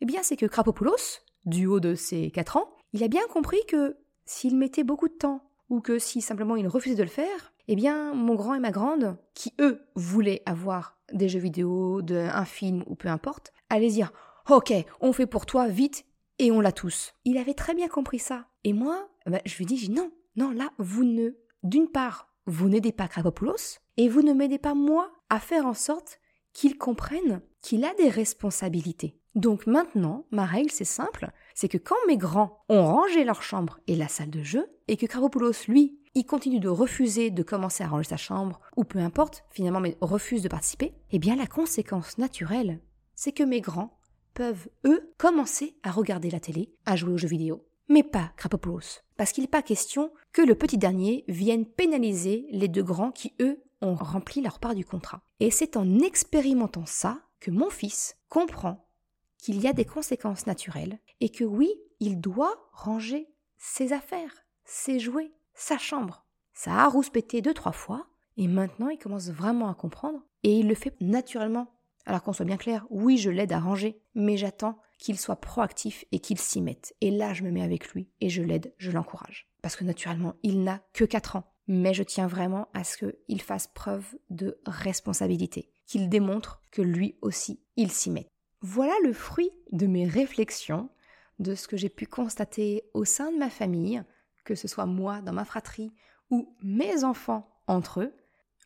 eh 0.00 0.06
bien, 0.06 0.22
c'est 0.22 0.36
que 0.36 0.46
Krapopoulos, 0.46 1.20
du 1.46 1.66
haut 1.66 1.80
de 1.80 1.94
ses 1.94 2.30
4 2.30 2.56
ans, 2.56 2.74
il 2.92 3.02
a 3.04 3.08
bien 3.08 3.26
compris 3.32 3.60
que 3.68 3.96
s'il 4.24 4.56
mettait 4.56 4.84
beaucoup 4.84 5.08
de 5.08 5.14
temps 5.14 5.42
ou 5.68 5.80
que 5.80 5.98
si 5.98 6.20
simplement 6.20 6.56
il 6.56 6.68
refusait 6.68 6.96
de 6.96 7.02
le 7.02 7.08
faire, 7.08 7.52
eh 7.68 7.76
bien, 7.76 8.12
mon 8.14 8.34
grand 8.34 8.54
et 8.54 8.60
ma 8.60 8.72
grande, 8.72 9.16
qui 9.34 9.54
eux 9.60 9.86
voulaient 9.94 10.42
avoir 10.46 10.98
des 11.12 11.28
jeux 11.28 11.38
vidéo, 11.38 12.02
de, 12.02 12.16
un 12.16 12.44
film 12.44 12.82
ou 12.86 12.96
peu 12.96 13.08
importe, 13.08 13.52
allaient 13.68 13.88
dire 13.88 14.12
Ok, 14.48 14.72
on 15.00 15.12
fait 15.12 15.26
pour 15.26 15.46
toi 15.46 15.68
vite 15.68 16.04
et 16.40 16.50
on 16.50 16.60
l'a 16.60 16.72
tous. 16.72 17.12
Il 17.24 17.38
avait 17.38 17.54
très 17.54 17.74
bien 17.74 17.86
compris 17.86 18.18
ça. 18.18 18.46
Et 18.64 18.72
moi, 18.72 19.08
bah, 19.26 19.40
je 19.44 19.56
lui 19.58 19.66
dis 19.66 19.90
Non, 19.90 20.10
non, 20.36 20.50
là, 20.50 20.70
vous 20.78 21.04
ne. 21.04 21.36
D'une 21.62 21.88
part, 21.88 22.32
vous 22.46 22.68
n'aidez 22.68 22.92
pas 22.92 23.06
Krapopoulos 23.06 23.78
et 23.98 24.08
vous 24.08 24.22
ne 24.22 24.32
m'aidez 24.32 24.58
pas 24.58 24.74
moi 24.74 25.12
à 25.28 25.38
faire 25.38 25.66
en 25.66 25.74
sorte 25.74 26.18
qu'il 26.54 26.78
comprenne 26.78 27.42
qu'il 27.60 27.84
a 27.84 27.94
des 27.94 28.08
responsabilités. 28.08 29.18
Donc 29.34 29.66
maintenant, 29.66 30.24
ma 30.30 30.46
règle 30.46 30.70
c'est 30.70 30.84
simple, 30.84 31.30
c'est 31.54 31.68
que 31.68 31.78
quand 31.78 31.94
mes 32.08 32.16
grands 32.16 32.64
ont 32.68 32.84
rangé 32.84 33.22
leur 33.22 33.42
chambre 33.42 33.78
et 33.86 33.94
la 33.94 34.08
salle 34.08 34.30
de 34.30 34.42
jeu, 34.42 34.66
et 34.88 34.96
que 34.96 35.06
Krapopoulos, 35.06 35.68
lui, 35.68 36.00
il 36.14 36.24
continue 36.24 36.58
de 36.58 36.68
refuser 36.68 37.30
de 37.30 37.42
commencer 37.42 37.84
à 37.84 37.88
ranger 37.88 38.08
sa 38.08 38.16
chambre, 38.16 38.60
ou 38.76 38.84
peu 38.84 38.98
importe, 38.98 39.44
finalement, 39.50 39.78
mais 39.78 39.96
refuse 40.00 40.42
de 40.42 40.48
participer, 40.48 40.94
eh 41.12 41.18
bien 41.18 41.36
la 41.36 41.46
conséquence 41.46 42.18
naturelle, 42.18 42.80
c'est 43.14 43.32
que 43.32 43.44
mes 43.44 43.60
grands 43.60 43.99
peuvent, 44.40 44.70
eux, 44.86 45.12
commencer 45.18 45.76
à 45.82 45.90
regarder 45.90 46.30
la 46.30 46.40
télé, 46.40 46.72
à 46.86 46.96
jouer 46.96 47.12
aux 47.12 47.18
jeux 47.18 47.28
vidéo. 47.28 47.66
Mais 47.90 48.02
pas 48.02 48.32
Krapopoulos. 48.38 49.02
Parce 49.18 49.32
qu'il 49.32 49.44
n'est 49.44 49.48
pas 49.48 49.60
question 49.60 50.14
que 50.32 50.40
le 50.40 50.54
petit 50.54 50.78
dernier 50.78 51.26
vienne 51.28 51.66
pénaliser 51.66 52.46
les 52.50 52.68
deux 52.68 52.82
grands 52.82 53.10
qui, 53.12 53.34
eux, 53.42 53.62
ont 53.82 53.94
rempli 53.94 54.40
leur 54.40 54.58
part 54.58 54.74
du 54.74 54.82
contrat. 54.82 55.20
Et 55.40 55.50
c'est 55.50 55.76
en 55.76 55.98
expérimentant 55.98 56.86
ça 56.86 57.20
que 57.38 57.50
mon 57.50 57.68
fils 57.68 58.16
comprend 58.30 58.88
qu'il 59.36 59.60
y 59.60 59.68
a 59.68 59.74
des 59.74 59.84
conséquences 59.84 60.46
naturelles 60.46 61.00
et 61.20 61.28
que 61.28 61.44
oui, 61.44 61.70
il 62.00 62.18
doit 62.18 62.70
ranger 62.72 63.28
ses 63.58 63.92
affaires, 63.92 64.46
ses 64.64 64.98
jouets, 64.98 65.34
sa 65.52 65.76
chambre. 65.76 66.24
Ça 66.54 66.76
a 66.76 66.88
rouspété 66.88 67.42
deux, 67.42 67.52
trois 67.52 67.72
fois, 67.72 68.06
et 68.38 68.48
maintenant 68.48 68.88
il 68.88 68.96
commence 68.98 69.28
vraiment 69.28 69.68
à 69.68 69.74
comprendre, 69.74 70.22
et 70.44 70.60
il 70.60 70.66
le 70.66 70.74
fait 70.74 70.98
naturellement. 71.02 71.70
Alors 72.06 72.22
qu'on 72.22 72.32
soit 72.32 72.44
bien 72.44 72.56
clair, 72.56 72.86
oui, 72.90 73.18
je 73.18 73.30
l'aide 73.30 73.52
à 73.52 73.60
ranger, 73.60 74.00
mais 74.14 74.36
j'attends 74.36 74.78
qu'il 74.98 75.18
soit 75.18 75.40
proactif 75.40 76.04
et 76.12 76.18
qu'il 76.18 76.38
s'y 76.38 76.60
mette. 76.60 76.94
Et 77.00 77.10
là, 77.10 77.32
je 77.32 77.42
me 77.42 77.50
mets 77.50 77.62
avec 77.62 77.88
lui, 77.90 78.08
et 78.20 78.28
je 78.28 78.42
l'aide, 78.42 78.74
je 78.78 78.90
l'encourage. 78.90 79.48
Parce 79.62 79.76
que 79.76 79.84
naturellement, 79.84 80.34
il 80.42 80.62
n'a 80.62 80.82
que 80.92 81.04
4 81.04 81.36
ans, 81.36 81.52
mais 81.66 81.94
je 81.94 82.02
tiens 82.02 82.26
vraiment 82.26 82.68
à 82.74 82.84
ce 82.84 82.96
qu'il 82.96 83.42
fasse 83.42 83.66
preuve 83.68 84.06
de 84.28 84.60
responsabilité, 84.66 85.70
qu'il 85.86 86.08
démontre 86.08 86.60
que 86.72 86.82
lui 86.82 87.16
aussi, 87.22 87.60
il 87.76 87.90
s'y 87.90 88.10
met. 88.10 88.28
Voilà 88.62 88.94
le 89.04 89.12
fruit 89.12 89.50
de 89.72 89.86
mes 89.86 90.06
réflexions, 90.06 90.90
de 91.38 91.54
ce 91.54 91.66
que 91.66 91.76
j'ai 91.76 91.88
pu 91.88 92.06
constater 92.06 92.84
au 92.92 93.04
sein 93.04 93.32
de 93.32 93.38
ma 93.38 93.48
famille, 93.48 94.02
que 94.44 94.54
ce 94.54 94.68
soit 94.68 94.86
moi 94.86 95.22
dans 95.22 95.32
ma 95.32 95.44
fratrie 95.44 95.92
ou 96.28 96.54
mes 96.62 97.04
enfants 97.04 97.48
entre 97.66 98.00
eux. 98.02 98.12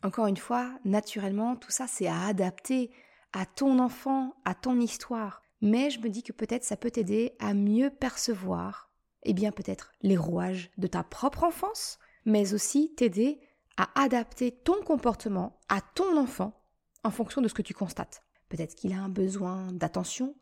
Encore 0.03 0.27
une 0.27 0.37
fois, 0.37 0.77
naturellement, 0.83 1.55
tout 1.55 1.71
ça 1.71 1.87
c'est 1.87 2.07
à 2.07 2.25
adapter 2.25 2.91
à 3.35 3.45
ton 3.45 3.79
enfant, 3.79 4.33
à 4.45 4.55
ton 4.55 4.79
histoire. 4.79 5.43
Mais 5.61 5.89
je 5.89 5.99
me 5.99 6.09
dis 6.09 6.23
que 6.23 6.31
peut-être 6.31 6.63
ça 6.63 6.77
peut 6.77 6.89
t'aider 6.89 7.35
à 7.39 7.53
mieux 7.53 7.89
percevoir, 7.89 8.89
eh 9.23 9.33
bien 9.33 9.51
peut-être 9.51 9.91
les 10.01 10.17
rouages 10.17 10.71
de 10.77 10.87
ta 10.87 11.03
propre 11.03 11.43
enfance, 11.43 11.99
mais 12.25 12.53
aussi 12.53 12.95
t'aider 12.95 13.39
à 13.77 13.89
adapter 14.01 14.51
ton 14.51 14.81
comportement 14.83 15.59
à 15.67 15.81
ton 15.81 16.17
enfant 16.17 16.63
en 17.03 17.11
fonction 17.11 17.41
de 17.41 17.49
ce 17.49 17.53
que 17.53 17.61
tu 17.61 17.73
constates. 17.73 18.23
Peut-être 18.47 18.73
qu'il 18.75 18.93
a 18.93 19.01
un 19.01 19.09
besoin 19.09 19.71
d'attention, 19.73 20.35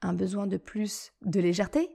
un 0.00 0.14
besoin 0.14 0.46
de 0.46 0.56
plus 0.56 1.12
de 1.22 1.40
légèreté. 1.40 1.90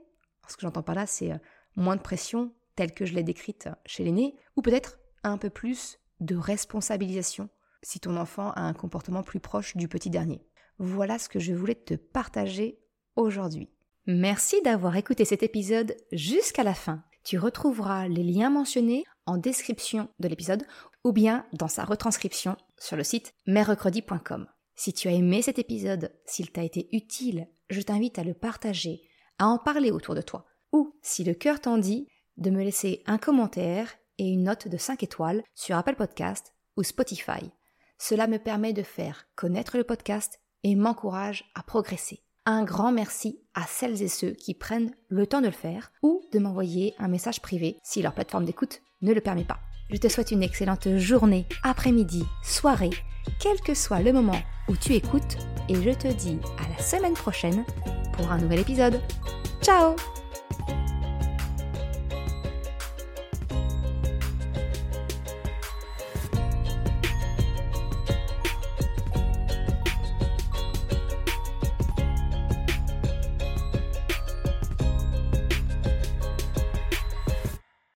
Ce 0.46 0.54
que 0.54 0.62
j'entends 0.62 0.82
par 0.82 0.94
là, 0.94 1.06
c'est 1.06 1.32
euh, 1.32 1.38
moins 1.74 1.96
de 1.96 2.02
pression, 2.02 2.54
telle 2.76 2.94
que 2.94 3.06
je 3.06 3.14
l'ai 3.14 3.24
décrite 3.24 3.68
chez 3.86 4.04
l'aîné, 4.04 4.36
ou 4.56 4.62
peut-être 4.62 4.98
un 5.24 5.36
peu 5.36 5.50
plus 5.50 5.98
de 6.20 6.36
responsabilisation 6.36 7.48
si 7.84 8.00
ton 8.00 8.16
enfant 8.16 8.50
a 8.52 8.62
un 8.62 8.72
comportement 8.72 9.22
plus 9.22 9.40
proche 9.40 9.76
du 9.76 9.86
petit 9.88 10.10
dernier. 10.10 10.44
Voilà 10.78 11.18
ce 11.18 11.28
que 11.28 11.38
je 11.38 11.52
voulais 11.52 11.76
te 11.76 11.94
partager 11.94 12.80
aujourd'hui. 13.14 13.70
Merci 14.06 14.60
d'avoir 14.62 14.96
écouté 14.96 15.24
cet 15.24 15.42
épisode 15.42 15.96
jusqu'à 16.12 16.64
la 16.64 16.74
fin. 16.74 17.04
Tu 17.22 17.38
retrouveras 17.38 18.08
les 18.08 18.24
liens 18.24 18.50
mentionnés 18.50 19.04
en 19.26 19.38
description 19.38 20.08
de 20.18 20.28
l'épisode 20.28 20.66
ou 21.04 21.12
bien 21.12 21.46
dans 21.52 21.68
sa 21.68 21.84
retranscription 21.84 22.56
sur 22.78 22.96
le 22.96 23.04
site 23.04 23.32
merrecredi.com. 23.46 24.46
Si 24.74 24.92
tu 24.92 25.08
as 25.08 25.12
aimé 25.12 25.40
cet 25.40 25.58
épisode, 25.58 26.12
s'il 26.26 26.50
t'a 26.50 26.64
été 26.64 26.88
utile, 26.92 27.48
je 27.70 27.80
t'invite 27.80 28.18
à 28.18 28.24
le 28.24 28.34
partager, 28.34 29.02
à 29.38 29.46
en 29.46 29.58
parler 29.58 29.90
autour 29.90 30.14
de 30.14 30.22
toi. 30.22 30.44
Ou, 30.72 30.94
si 31.02 31.24
le 31.24 31.34
cœur 31.34 31.60
t'en 31.60 31.78
dit, 31.78 32.08
de 32.36 32.50
me 32.50 32.62
laisser 32.62 33.02
un 33.06 33.18
commentaire 33.18 33.94
et 34.18 34.28
une 34.28 34.44
note 34.44 34.68
de 34.68 34.76
5 34.76 35.02
étoiles 35.02 35.42
sur 35.54 35.76
Apple 35.76 35.94
Podcast 35.94 36.52
ou 36.76 36.82
Spotify. 36.82 37.52
Cela 37.98 38.26
me 38.26 38.38
permet 38.38 38.72
de 38.72 38.82
faire 38.82 39.26
connaître 39.36 39.76
le 39.76 39.84
podcast 39.84 40.40
et 40.62 40.74
m'encourage 40.74 41.44
à 41.54 41.62
progresser. 41.62 42.20
Un 42.46 42.64
grand 42.64 42.92
merci 42.92 43.40
à 43.54 43.66
celles 43.66 44.02
et 44.02 44.08
ceux 44.08 44.32
qui 44.32 44.54
prennent 44.54 44.94
le 45.08 45.26
temps 45.26 45.40
de 45.40 45.46
le 45.46 45.52
faire 45.52 45.92
ou 46.02 46.22
de 46.32 46.38
m'envoyer 46.38 46.94
un 46.98 47.08
message 47.08 47.40
privé 47.40 47.78
si 47.82 48.02
leur 48.02 48.12
plateforme 48.12 48.44
d'écoute 48.44 48.82
ne 49.02 49.12
le 49.12 49.20
permet 49.20 49.44
pas. 49.44 49.60
Je 49.90 49.96
te 49.96 50.08
souhaite 50.08 50.30
une 50.30 50.42
excellente 50.42 50.96
journée, 50.96 51.46
après-midi, 51.62 52.24
soirée, 52.42 52.90
quel 53.40 53.60
que 53.60 53.74
soit 53.74 54.00
le 54.00 54.12
moment 54.12 54.40
où 54.68 54.76
tu 54.76 54.94
écoutes 54.94 55.38
et 55.68 55.74
je 55.74 55.90
te 55.90 56.08
dis 56.08 56.38
à 56.58 56.68
la 56.76 56.82
semaine 56.82 57.14
prochaine 57.14 57.64
pour 58.12 58.30
un 58.30 58.38
nouvel 58.38 58.60
épisode. 58.60 59.00
Ciao 59.62 59.96